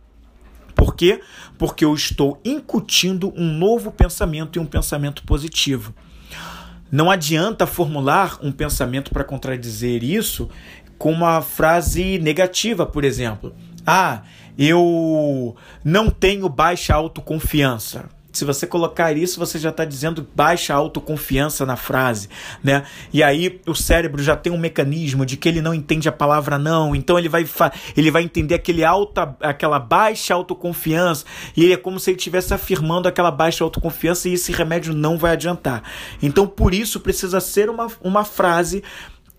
Por 0.81 0.95
quê? 0.95 1.21
Porque 1.59 1.85
eu 1.85 1.93
estou 1.93 2.41
incutindo 2.43 3.31
um 3.37 3.45
novo 3.45 3.91
pensamento 3.91 4.57
e 4.57 4.59
um 4.59 4.65
pensamento 4.65 5.21
positivo. 5.21 5.93
Não 6.91 7.11
adianta 7.11 7.67
formular 7.67 8.39
um 8.41 8.51
pensamento 8.51 9.11
para 9.11 9.23
contradizer 9.23 10.03
isso 10.03 10.49
com 10.97 11.11
uma 11.11 11.39
frase 11.39 12.17
negativa, 12.17 12.83
por 12.83 13.03
exemplo. 13.03 13.53
Ah, 13.85 14.23
eu 14.57 15.55
não 15.85 16.09
tenho 16.09 16.49
baixa 16.49 16.95
autoconfiança 16.95 18.09
se 18.31 18.45
você 18.45 18.65
colocar 18.65 19.15
isso, 19.15 19.39
você 19.39 19.59
já 19.59 19.69
está 19.69 19.83
dizendo 19.83 20.27
baixa 20.35 20.73
autoconfiança 20.73 21.65
na 21.65 21.75
frase, 21.75 22.29
né? 22.63 22.83
E 23.11 23.21
aí 23.21 23.59
o 23.67 23.75
cérebro 23.75 24.23
já 24.23 24.35
tem 24.35 24.51
um 24.51 24.57
mecanismo 24.57 25.25
de 25.25 25.37
que 25.37 25.49
ele 25.49 25.61
não 25.61 25.73
entende 25.73 26.07
a 26.07 26.11
palavra 26.11 26.57
não, 26.57 26.95
então 26.95 27.19
ele 27.19 27.29
vai, 27.29 27.45
ele 27.95 28.11
vai 28.11 28.23
entender 28.23 28.55
aquele 28.55 28.83
alta, 28.83 29.35
aquela 29.41 29.79
baixa 29.79 30.33
autoconfiança 30.33 31.25
e 31.55 31.71
é 31.71 31.77
como 31.77 31.99
se 31.99 32.11
ele 32.11 32.17
estivesse 32.17 32.53
afirmando 32.53 33.07
aquela 33.07 33.31
baixa 33.31 33.63
autoconfiança 33.63 34.29
e 34.29 34.33
esse 34.33 34.51
remédio 34.51 34.93
não 34.93 35.17
vai 35.17 35.33
adiantar. 35.33 35.83
Então 36.21 36.47
por 36.47 36.73
isso 36.73 36.99
precisa 36.99 37.39
ser 37.39 37.69
uma, 37.69 37.87
uma 38.01 38.23
frase 38.23 38.83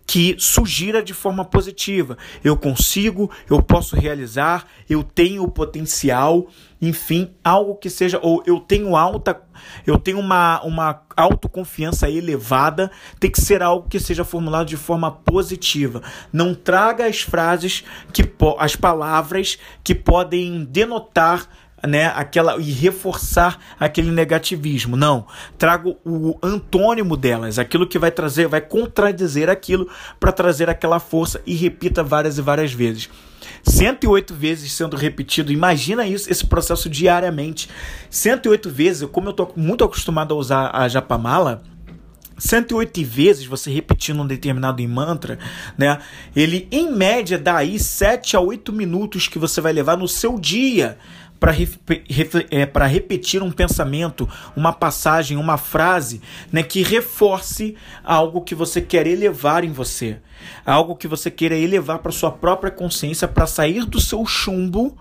que 0.07 0.37
sugira 0.39 1.03
de 1.03 1.15
forma 1.15 1.45
positiva. 1.45 2.17
Eu 2.43 2.57
consigo, 2.57 3.31
eu 3.49 3.63
posso 3.63 3.97
realizar, 3.97 4.67
eu 4.89 5.03
tenho 5.03 5.43
o 5.43 5.51
potencial, 5.51 6.47
enfim, 6.81 7.31
algo 7.45 7.77
que 7.77 7.89
seja 7.89 8.19
ou 8.23 8.43
eu 8.45 8.59
tenho 8.59 8.97
alta, 8.97 9.41
eu 9.87 9.99
tenho 9.99 10.19
uma 10.19 10.61
uma 10.63 11.03
autoconfiança 11.17 12.11
elevada, 12.11 12.91
tem 13.21 13.31
que 13.31 13.41
ser 13.41 13.63
algo 13.63 13.89
que 13.89 14.01
seja 14.01 14.25
formulado 14.25 14.67
de 14.67 14.77
forma 14.77 15.11
positiva. 15.11 16.03
Não 16.33 16.55
traga 16.55 17.07
as 17.07 17.21
frases 17.21 17.85
que 18.13 18.23
as 18.59 18.75
palavras 18.75 19.59
que 19.85 19.95
podem 19.95 20.65
denotar 20.65 21.49
né, 21.87 22.07
aquela 22.15 22.57
e 22.59 22.71
reforçar 22.71 23.59
aquele 23.79 24.11
negativismo. 24.11 24.97
Não, 24.97 25.27
trago 25.59 25.97
o 26.05 26.39
antônimo 26.43 27.17
delas, 27.17 27.59
aquilo 27.59 27.87
que 27.87 27.99
vai 27.99 28.11
trazer, 28.11 28.47
vai 28.47 28.61
contradizer 28.61 29.49
aquilo 29.49 29.89
para 30.19 30.33
trazer 30.33 30.71
aquela 30.71 31.01
força 31.01 31.41
e 31.47 31.55
repita 31.55 32.03
várias 32.03 32.39
e 32.39 32.43
várias 32.43 32.73
vezes. 32.73 33.09
108 33.65 34.35
vezes 34.35 34.73
sendo 34.73 34.97
repetido, 34.97 35.53
imagina 35.53 36.07
isso, 36.07 36.31
esse 36.31 36.47
processo 36.47 36.89
diariamente. 36.89 37.69
108 38.11 38.71
vezes, 38.71 39.09
como 39.11 39.29
eu 39.29 39.33
tô 39.33 39.51
muito 39.57 39.85
acostumado 39.85 40.35
a 40.35 40.37
usar 40.37 40.71
a 40.73 40.89
japamala, 40.89 41.63
108 42.39 43.05
vezes 43.05 43.47
você 43.47 43.71
repetindo 43.71 44.21
um 44.21 44.27
determinado 44.27 44.83
mantra, 44.89 45.39
né? 45.79 45.99
Ele 46.35 46.67
em 46.73 46.91
média 46.91 47.39
dá 47.39 47.59
aí 47.59 47.79
7 47.79 48.37
a 48.37 48.41
8 48.41 48.73
minutos 48.73 49.29
que 49.29 49.39
você 49.39 49.61
vai 49.61 49.73
levar 49.73 49.97
no 49.97 50.09
seu 50.09 50.39
dia 50.39 50.99
para 51.43 52.87
é, 52.87 52.87
repetir 52.87 53.43
um 53.43 53.51
pensamento, 53.51 54.29
uma 54.55 54.73
passagem, 54.73 55.37
uma 55.37 55.59
frase 55.59 56.23
né, 56.53 56.63
que 56.63 56.85
reforce 56.85 57.75
algo 58.05 58.43
que 58.43 58.55
você 58.55 58.81
quer 58.81 59.09
elevar 59.09 59.65
em 59.65 59.73
você, 59.73 60.19
algo 60.65 60.95
que 60.95 61.09
você 61.09 61.33
queira 61.33 61.57
elevar 61.57 61.99
para 61.99 62.13
sua 62.13 62.31
própria 62.31 62.71
consciência, 62.71 63.27
para 63.27 63.45
sair 63.45 63.85
do 63.85 64.01
seu 64.01 64.25
chumbo 64.25 64.97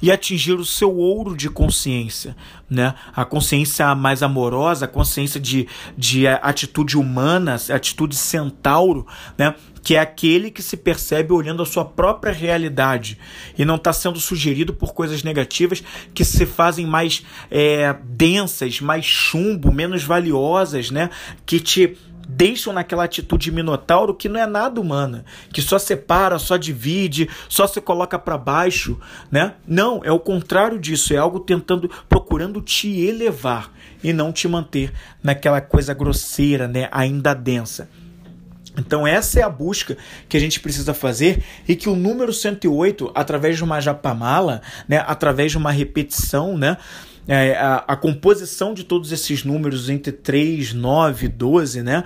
e 0.00 0.10
atingir 0.10 0.54
o 0.54 0.64
seu 0.64 0.94
ouro 0.96 1.36
de 1.36 1.48
consciência, 1.48 2.36
né? 2.68 2.94
A 3.14 3.24
consciência 3.24 3.94
mais 3.94 4.22
amorosa, 4.22 4.84
a 4.84 4.88
consciência 4.88 5.40
de, 5.40 5.66
de 5.96 6.26
atitude 6.26 6.96
humana, 6.96 7.56
atitude 7.70 8.16
centauro, 8.16 9.06
né? 9.36 9.54
Que 9.82 9.94
é 9.94 10.00
aquele 10.00 10.50
que 10.50 10.62
se 10.62 10.76
percebe 10.76 11.32
olhando 11.32 11.62
a 11.62 11.66
sua 11.66 11.84
própria 11.84 12.32
realidade 12.32 13.18
e 13.56 13.64
não 13.64 13.76
está 13.76 13.92
sendo 13.92 14.18
sugerido 14.18 14.74
por 14.74 14.92
coisas 14.92 15.22
negativas 15.22 15.82
que 16.12 16.24
se 16.24 16.44
fazem 16.44 16.86
mais 16.86 17.24
é, 17.50 17.94
densas, 18.02 18.80
mais 18.80 19.04
chumbo, 19.04 19.72
menos 19.72 20.02
valiosas, 20.02 20.90
né? 20.90 21.10
Que 21.44 21.60
te 21.60 21.96
deixam 22.36 22.72
naquela 22.72 23.04
atitude 23.04 23.50
minotauro 23.50 24.14
que 24.14 24.28
não 24.28 24.38
é 24.38 24.46
nada 24.46 24.78
humana, 24.78 25.24
que 25.52 25.62
só 25.62 25.78
separa, 25.78 26.38
só 26.38 26.58
divide, 26.58 27.30
só 27.48 27.66
se 27.66 27.80
coloca 27.80 28.18
para 28.18 28.36
baixo, 28.36 29.00
né? 29.30 29.54
Não, 29.66 30.02
é 30.04 30.12
o 30.12 30.20
contrário 30.20 30.78
disso, 30.78 31.14
é 31.14 31.16
algo 31.16 31.40
tentando, 31.40 31.90
procurando 32.08 32.60
te 32.60 33.00
elevar 33.00 33.72
e 34.04 34.12
não 34.12 34.32
te 34.32 34.46
manter 34.46 34.92
naquela 35.22 35.62
coisa 35.62 35.94
grosseira, 35.94 36.68
né, 36.68 36.88
ainda 36.92 37.32
densa. 37.32 37.88
Então 38.78 39.06
essa 39.06 39.40
é 39.40 39.42
a 39.42 39.48
busca 39.48 39.96
que 40.28 40.36
a 40.36 40.40
gente 40.40 40.60
precisa 40.60 40.92
fazer 40.92 41.42
e 41.66 41.74
que 41.74 41.88
o 41.88 41.96
número 41.96 42.32
108, 42.32 43.10
através 43.14 43.56
de 43.56 43.64
uma 43.64 43.80
japamala, 43.80 44.60
né, 44.86 45.02
através 45.06 45.50
de 45.50 45.56
uma 45.56 45.70
repetição, 45.70 46.58
né, 46.58 46.76
é, 47.28 47.56
a, 47.56 47.76
a 47.88 47.96
composição 47.96 48.72
de 48.72 48.84
todos 48.84 49.12
esses 49.12 49.44
números 49.44 49.88
entre 49.88 50.12
3, 50.12 50.72
9, 50.72 51.28
12, 51.28 51.82
né? 51.82 52.04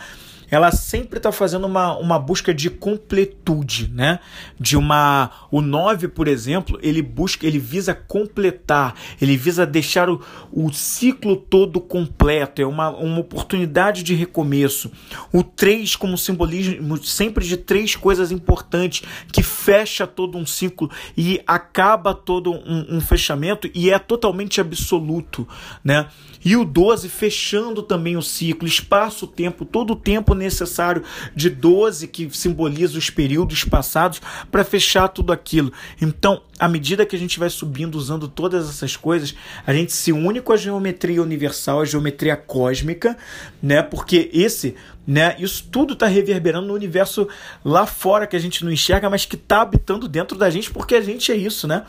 Ela 0.51 0.73
sempre 0.73 1.19
está 1.19 1.31
fazendo 1.31 1.67
uma, 1.67 1.97
uma 1.97 2.19
busca 2.19 2.53
de 2.53 2.69
completude, 2.69 3.91
né? 3.95 4.19
De 4.59 4.77
uma. 4.77 5.31
O 5.51 5.61
9, 5.61 6.09
por 6.09 6.27
exemplo, 6.27 6.79
ele 6.83 7.03
busca, 7.03 7.47
ele 7.47 7.59
visa 7.59 7.95
completar, 7.95 8.95
ele 9.21 9.37
visa 9.37 9.65
deixar 9.65 10.11
o, 10.11 10.21
o 10.53 10.73
ciclo 10.73 11.37
todo 11.37 11.81
completo, 11.81 12.61
é 12.61 12.67
uma, 12.67 12.91
uma 12.91 13.21
oportunidade 13.21 14.03
de 14.03 14.15
recomeço. 14.15 14.91
O 15.33 15.43
3, 15.43 15.97
como 15.97 16.19
simbolismo 16.19 17.03
sempre 17.03 17.45
de 17.45 17.57
três 17.57 17.95
coisas 17.95 18.33
importantes, 18.33 19.03
que 19.33 19.43
fecha 19.43 20.07
todo 20.07 20.37
um 20.37 20.47
ciclo 20.47 20.91
e 21.17 21.41
acaba 21.47 22.15
todo 22.15 22.53
um, 22.53 22.97
um 22.97 23.01
fechamento 23.01 23.71
e 23.75 23.91
é 23.91 23.99
totalmente 23.99 24.61
absoluto, 24.61 25.47
né? 25.85 26.09
E 26.43 26.57
o 26.57 26.65
12 26.65 27.09
fechando 27.09 27.83
também 27.83 28.17
o 28.17 28.23
ciclo, 28.23 28.67
espaço-tempo, 28.67 29.65
todo 29.65 29.93
o 29.93 29.97
tempo 29.97 30.35
necessário 30.41 31.05
de 31.35 31.49
12 31.49 32.09
que 32.09 32.29
simboliza 32.33 32.99
os 32.99 33.11
períodos 33.11 33.65
passados 33.65 34.21
para 34.51 34.65
fechar 34.65 35.09
tudo 35.09 35.33
aquilo. 35.33 35.73
Então, 36.01 36.43
à 36.59 36.69
medida 36.69 37.07
que 37.07 37.15
a 37.15 37.19
gente 37.19 37.39
vai 37.39 37.49
subindo 37.49 37.95
usando 37.95 38.27
todas 38.27 38.69
essas 38.69 38.97
coisas, 38.97 39.35
a 39.67 39.73
gente 39.73 39.93
se 39.93 40.13
une 40.13 40.41
com 40.41 40.53
a 40.53 40.57
geometria 40.57 41.23
universal, 41.23 41.81
a 41.81 41.85
geometria 41.85 42.37
cósmica, 42.37 43.17
né? 43.63 43.83
Porque 43.83 44.31
esse, 44.33 44.75
né, 45.07 45.37
isso 45.39 45.69
tudo 45.71 45.95
está 45.95 46.07
reverberando 46.07 46.69
no 46.69 46.75
universo 46.75 47.29
lá 47.65 47.87
fora 47.87 48.27
que 48.27 48.37
a 48.37 48.41
gente 48.41 48.65
não 48.65 48.73
enxerga, 48.73 49.09
mas 49.09 49.25
que 49.25 49.37
está 49.37 49.63
habitando 49.63 50.09
dentro 50.09 50.37
da 50.37 50.51
gente, 50.51 50.71
porque 50.71 50.95
a 50.95 51.01
gente 51.01 51.31
é 51.31 51.37
isso, 51.37 51.67
né? 51.67 51.85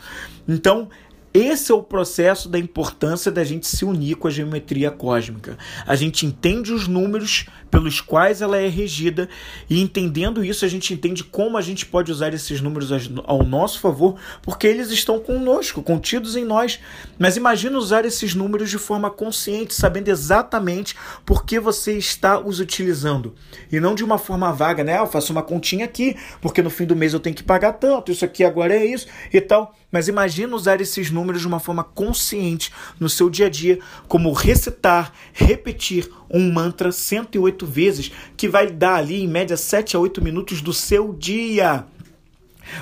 Então, 0.48 0.88
esse 1.34 1.72
é 1.72 1.74
o 1.74 1.82
processo 1.82 2.48
da 2.48 2.58
importância 2.58 3.32
da 3.32 3.42
gente 3.42 3.66
se 3.66 3.84
unir 3.84 4.16
com 4.16 4.28
a 4.28 4.30
geometria 4.30 4.90
cósmica. 4.90 5.56
A 5.86 5.96
gente 5.96 6.26
entende 6.26 6.72
os 6.72 6.86
números 6.86 7.46
pelos 7.70 8.02
quais 8.02 8.42
ela 8.42 8.58
é 8.58 8.68
regida 8.68 9.30
e 9.68 9.80
entendendo 9.80 10.44
isso 10.44 10.64
a 10.64 10.68
gente 10.68 10.92
entende 10.92 11.24
como 11.24 11.56
a 11.56 11.62
gente 11.62 11.86
pode 11.86 12.12
usar 12.12 12.34
esses 12.34 12.60
números 12.60 12.90
ao 13.24 13.42
nosso 13.42 13.80
favor, 13.80 14.16
porque 14.42 14.66
eles 14.66 14.90
estão 14.90 15.18
conosco, 15.18 15.82
contidos 15.82 16.36
em 16.36 16.44
nós. 16.44 16.78
Mas 17.18 17.38
imagine 17.38 17.76
usar 17.76 18.04
esses 18.04 18.34
números 18.34 18.68
de 18.68 18.76
forma 18.76 19.10
consciente, 19.10 19.74
sabendo 19.74 20.08
exatamente 20.08 20.94
por 21.24 21.46
que 21.46 21.58
você 21.58 21.96
está 21.96 22.38
os 22.38 22.60
utilizando 22.60 23.34
e 23.70 23.80
não 23.80 23.94
de 23.94 24.04
uma 24.04 24.18
forma 24.18 24.52
vaga, 24.52 24.84
né? 24.84 24.98
Ah, 24.98 25.02
eu 25.02 25.06
faço 25.06 25.32
uma 25.32 25.42
continha 25.42 25.86
aqui, 25.86 26.14
porque 26.42 26.60
no 26.60 26.68
fim 26.68 26.84
do 26.84 26.94
mês 26.94 27.14
eu 27.14 27.20
tenho 27.20 27.34
que 27.34 27.42
pagar 27.42 27.72
tanto, 27.72 28.12
isso 28.12 28.24
aqui 28.24 28.44
agora 28.44 28.74
é 28.74 28.84
isso 28.84 29.06
e 29.32 29.40
tal. 29.40 29.74
Mas 29.92 30.08
imagine 30.08 30.54
usar 30.54 30.80
esses 30.80 31.10
números 31.10 31.42
de 31.42 31.46
uma 31.46 31.60
forma 31.60 31.84
consciente 31.84 32.72
no 32.98 33.10
seu 33.10 33.28
dia 33.28 33.46
a 33.46 33.50
dia, 33.50 33.78
como 34.08 34.32
recitar, 34.32 35.12
repetir 35.34 36.10
um 36.30 36.50
mantra 36.50 36.90
108 36.90 37.66
vezes, 37.66 38.10
que 38.34 38.48
vai 38.48 38.70
dar 38.70 38.94
ali 38.94 39.22
em 39.22 39.28
média 39.28 39.56
7 39.56 39.94
a 39.94 40.00
8 40.00 40.24
minutos 40.24 40.62
do 40.62 40.72
seu 40.72 41.12
dia. 41.12 41.84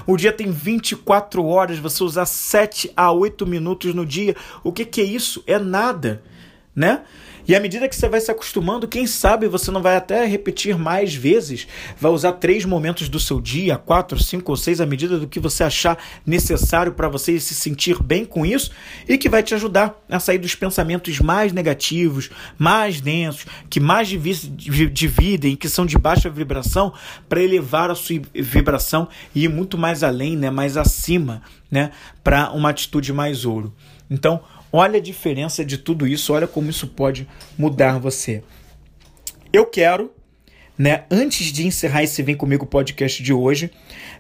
O 0.07 0.17
dia 0.17 0.33
tem 0.33 0.53
24 0.53 1.45
horas, 1.45 1.79
você 1.79 2.05
usar 2.05 2.27
7 2.27 2.93
a 2.97 3.11
8 3.11 3.45
minutos 3.45 3.93
no 3.93 4.07
dia. 4.07 4.37
O 4.63 4.73
que, 4.73 4.85
que 4.85 5.01
é 5.01 5.05
isso? 5.05 5.43
É 5.49 5.59
nada, 5.59 6.23
né? 6.75 7.03
E 7.47 7.55
à 7.55 7.61
medida 7.61 7.89
que 7.89 7.97
você 7.97 8.09
vai 8.09 8.21
se 8.21 8.31
acostumando, 8.31 8.87
quem 8.89 9.07
sabe 9.07 9.49
você 9.49 9.71
não 9.71 9.83
vai 9.83 9.97
até 9.97 10.25
repetir 10.25 10.79
mais 10.79 11.15
vezes, 11.15 11.67
vai 11.99 12.11
usar 12.13 12.33
três 12.33 12.65
momentos 12.65 13.09
do 13.09 13.19
seu 13.19 13.41
dia, 13.41 13.77
quatro, 13.77 14.23
cinco 14.23 14.53
ou 14.53 14.57
seis, 14.57 14.81
à 14.81 14.87
medida 14.87 15.19
do 15.19 15.27
que 15.27 15.41
você 15.41 15.65
achar 15.65 15.99
necessário 16.25 16.93
para 16.93 17.09
você 17.09 17.39
se 17.41 17.55
sentir 17.55 18.03
bem 18.03 18.25
com 18.25 18.45
isso 18.45 18.71
e 19.09 19.19
que 19.19 19.29
vai 19.29 19.43
te 19.43 19.55
ajudar 19.55 20.01
a 20.09 20.21
sair 20.21 20.39
dos 20.39 20.55
pensamentos 20.55 21.19
mais 21.21 21.53
negativos, 21.53 22.31
mais 22.59 23.01
densos, 23.01 23.47
que 23.69 23.81
mais 23.81 24.09
dividem, 24.09 25.57
que 25.57 25.69
são 25.69 25.87
de 25.87 25.99
baixa 25.99 26.31
vibração, 26.31 26.93
para 27.29 27.43
elevar 27.43 27.91
a 27.91 27.95
sua 27.95 28.21
vibração 28.35 29.09
e 29.35 29.45
ir 29.45 29.49
muito 29.49 29.77
mais 29.77 30.03
além, 30.03 30.37
né, 30.37 30.51
mais 30.51 30.77
acima, 30.77 31.43
né, 31.71 31.91
para 32.23 32.51
uma 32.53 32.71
atitude 32.71 33.13
mais 33.13 33.45
ouro. 33.45 33.75
Então, 34.11 34.41
Olha 34.73 34.99
a 34.99 35.03
diferença 35.03 35.65
de 35.65 35.79
tudo 35.79 36.07
isso, 36.07 36.33
olha 36.33 36.47
como 36.47 36.71
isso 36.71 36.87
pode 36.87 37.29
mudar 37.59 37.99
você. 37.99 38.43
Eu 39.53 39.67
quero, 39.67 40.13
né, 40.79 41.05
antes 41.11 41.53
de 41.53 41.67
encerrar 41.67 42.05
esse 42.05 42.23
Vem 42.23 42.37
Comigo 42.37 42.65
podcast 42.65 43.21
de 43.21 43.33
hoje, 43.33 43.71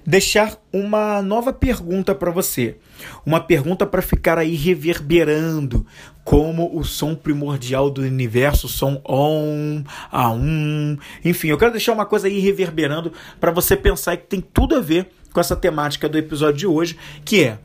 deixar 0.05 0.61
uma 0.73 1.23
nova 1.23 1.53
pergunta 1.53 2.17
para 2.17 2.33
você. 2.33 2.77
Uma 3.25 3.39
pergunta 3.39 3.87
para 3.87 4.03
ficar 4.03 4.39
aí 4.39 4.57
reverberando 4.57 5.87
como 6.25 6.77
o 6.77 6.83
som 6.83 7.15
primordial 7.15 7.89
do 7.89 8.03
universo, 8.03 8.69
som 8.69 9.01
on, 9.09 9.85
a 10.11 10.33
um. 10.33 10.99
Enfim, 11.25 11.49
eu 11.49 11.59
quero 11.59 11.71
deixar 11.71 11.93
uma 11.93 12.07
coisa 12.07 12.27
aí 12.27 12.41
reverberando 12.41 13.13
para 13.39 13.53
você 13.53 13.77
pensar 13.77 14.17
que 14.17 14.27
tem 14.27 14.41
tudo 14.41 14.75
a 14.75 14.81
ver 14.81 15.11
com 15.33 15.39
essa 15.39 15.55
temática 15.55 16.09
do 16.09 16.19
episódio 16.19 16.59
de 16.59 16.67
hoje, 16.67 16.97
que 17.25 17.45
é 17.45 17.59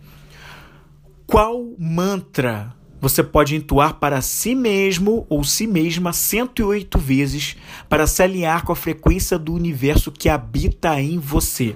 qual 1.28 1.74
mantra 1.78 2.74
você 3.02 3.24
pode 3.24 3.56
entoar 3.56 3.96
para 3.96 4.22
si 4.22 4.56
mesmo 4.56 5.26
ou 5.30 5.44
si 5.44 5.68
mesma 5.68 6.14
108 6.14 6.98
vezes 6.98 7.58
para 7.90 8.08
se 8.08 8.24
alinhar 8.24 8.64
com 8.64 8.72
a 8.72 8.76
frequência 8.76 9.38
do 9.38 9.54
universo 9.54 10.12
que 10.12 10.30
habita 10.30 11.00
em 11.00 11.20
você. 11.20 11.76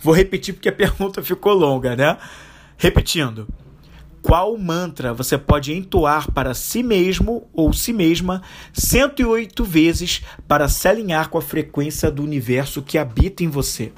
Vou 0.00 0.14
repetir 0.14 0.54
porque 0.54 0.68
a 0.68 0.72
pergunta 0.74 1.22
ficou 1.22 1.52
longa, 1.52 1.94
né? 1.94 2.16
Repetindo. 2.76 3.46
Qual 4.22 4.56
mantra 4.56 5.12
você 5.12 5.36
pode 5.36 5.72
entoar 5.72 6.32
para 6.32 6.54
si 6.54 6.82
mesmo 6.82 7.46
ou 7.52 7.72
si 7.72 7.92
mesma 7.92 8.42
108 8.72 9.62
vezes 9.64 10.22
para 10.48 10.66
se 10.66 10.88
alinhar 10.88 11.28
com 11.28 11.36
a 11.36 11.42
frequência 11.42 12.10
do 12.10 12.22
universo 12.22 12.80
que 12.80 12.96
habita 12.96 13.44
em 13.44 13.48
você? 13.48 13.92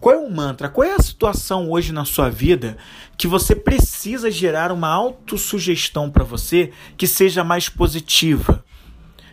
Qual 0.00 0.14
é 0.14 0.18
o 0.18 0.30
mantra? 0.30 0.68
Qual 0.68 0.86
é 0.86 0.94
a 0.94 1.02
situação 1.02 1.70
hoje 1.70 1.92
na 1.92 2.04
sua 2.04 2.30
vida 2.30 2.76
que 3.16 3.26
você 3.26 3.54
precisa 3.54 4.30
gerar 4.30 4.70
uma 4.70 4.88
autossugestão 4.88 6.08
para 6.08 6.22
você 6.22 6.70
que 6.96 7.06
seja 7.06 7.42
mais 7.42 7.68
positiva? 7.68 8.64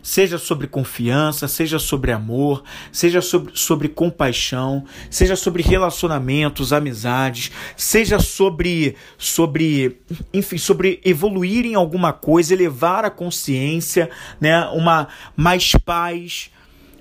Seja 0.01 0.37
sobre 0.37 0.67
confiança, 0.67 1.47
seja 1.47 1.79
sobre 1.79 2.11
amor, 2.11 2.63
seja 2.91 3.21
sobre, 3.21 3.51
sobre 3.55 3.89
compaixão, 3.89 4.85
seja 5.09 5.35
sobre 5.35 5.63
relacionamentos, 5.63 6.71
amizades, 6.71 7.51
seja 7.75 8.19
sobre, 8.19 8.95
sobre, 9.17 9.99
enfim, 10.31 10.59
sobre 10.59 11.01
evoluir 11.03 11.65
em 11.65 11.73
alguma 11.73 12.13
coisa, 12.13 12.53
elevar 12.53 13.03
a 13.03 13.09
consciência, 13.09 14.09
né? 14.39 14.63
Uma 14.67 15.07
mais 15.35 15.71
paz, 15.83 16.51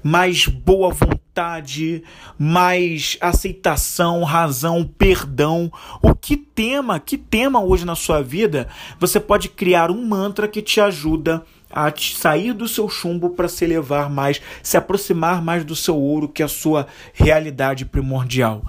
mais 0.05 0.47
boa 0.47 0.91
vontade, 0.91 2.03
mais 2.39 3.17
aceitação, 3.23 4.23
razão, 4.23 4.85
perdão. 4.85 5.73
O 6.03 6.15
que 6.15 6.37
tema, 6.37 7.01
que 7.01 7.17
tema 7.17 7.65
hoje 7.65 7.87
na 7.87 7.95
sua 7.95 8.23
vida 8.23 8.69
você 9.01 9.19
pode 9.19 9.49
criar 9.49 9.91
um 9.91 10.07
mantra 10.07 10.47
que 10.47 10.61
te 10.61 10.79
ajuda 10.79 11.43
a 11.71 11.91
sair 11.97 12.53
do 12.53 12.69
seu 12.69 12.87
chumbo 12.89 13.31
para 13.31 13.49
se 13.49 13.65
elevar 13.65 14.11
mais, 14.11 14.43
se 14.63 14.77
aproximar 14.77 15.43
mais 15.43 15.65
do 15.65 15.75
seu 15.75 15.97
ouro, 15.97 16.29
que 16.29 16.43
é 16.43 16.45
a 16.45 16.49
sua 16.49 16.87
realidade 17.15 17.87
primordial. 17.87 18.63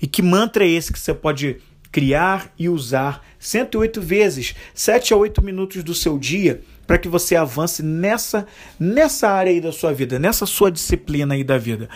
E 0.00 0.06
que 0.06 0.22
mantra 0.22 0.64
é 0.64 0.68
esse 0.68 0.92
que 0.92 0.98
você 0.98 1.12
pode 1.12 1.58
criar 1.92 2.52
e 2.58 2.68
usar 2.68 3.22
108 3.38 4.00
vezes, 4.00 4.54
7 4.74 5.12
a 5.12 5.16
8 5.16 5.42
minutos 5.42 5.84
do 5.84 5.94
seu 5.94 6.18
dia, 6.18 6.62
para 6.88 6.96
que 6.96 7.06
você 7.06 7.36
avance 7.36 7.82
nessa 7.82 8.46
nessa 8.80 9.28
área 9.28 9.52
aí 9.52 9.60
da 9.60 9.70
sua 9.70 9.92
vida, 9.92 10.18
nessa 10.18 10.46
sua 10.46 10.72
disciplina 10.72 11.34
aí 11.34 11.44
da 11.44 11.58
vida. 11.58 11.86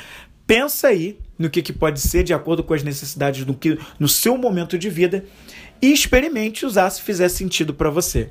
Pensa 0.47 0.89
aí 0.89 1.19
no 1.39 1.49
que, 1.49 1.63
que 1.63 1.73
pode 1.73 1.99
ser 1.99 2.23
de 2.23 2.35
acordo 2.35 2.63
com 2.63 2.75
as 2.75 2.83
necessidades 2.83 3.47
do 3.47 3.55
que 3.55 3.79
no 3.99 4.07
seu 4.07 4.37
momento 4.37 4.77
de 4.77 4.91
vida 4.91 5.25
e 5.81 5.91
experimente 5.91 6.67
usar 6.67 6.91
se 6.91 7.01
fizer 7.01 7.31
sentido 7.31 7.73
para 7.73 7.89
você. 7.89 8.31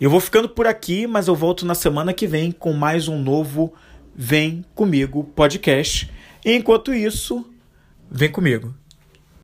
Eu 0.00 0.10
vou 0.10 0.18
ficando 0.18 0.48
por 0.48 0.66
aqui, 0.66 1.06
mas 1.06 1.28
eu 1.28 1.36
volto 1.36 1.64
na 1.64 1.74
semana 1.74 2.12
que 2.12 2.26
vem 2.26 2.50
com 2.50 2.72
mais 2.72 3.06
um 3.06 3.22
novo 3.22 3.72
Vem 4.16 4.64
Comigo 4.74 5.22
podcast. 5.22 6.10
E 6.44 6.52
enquanto 6.52 6.92
isso, 6.92 7.48
vem 8.10 8.32
comigo. 8.32 8.74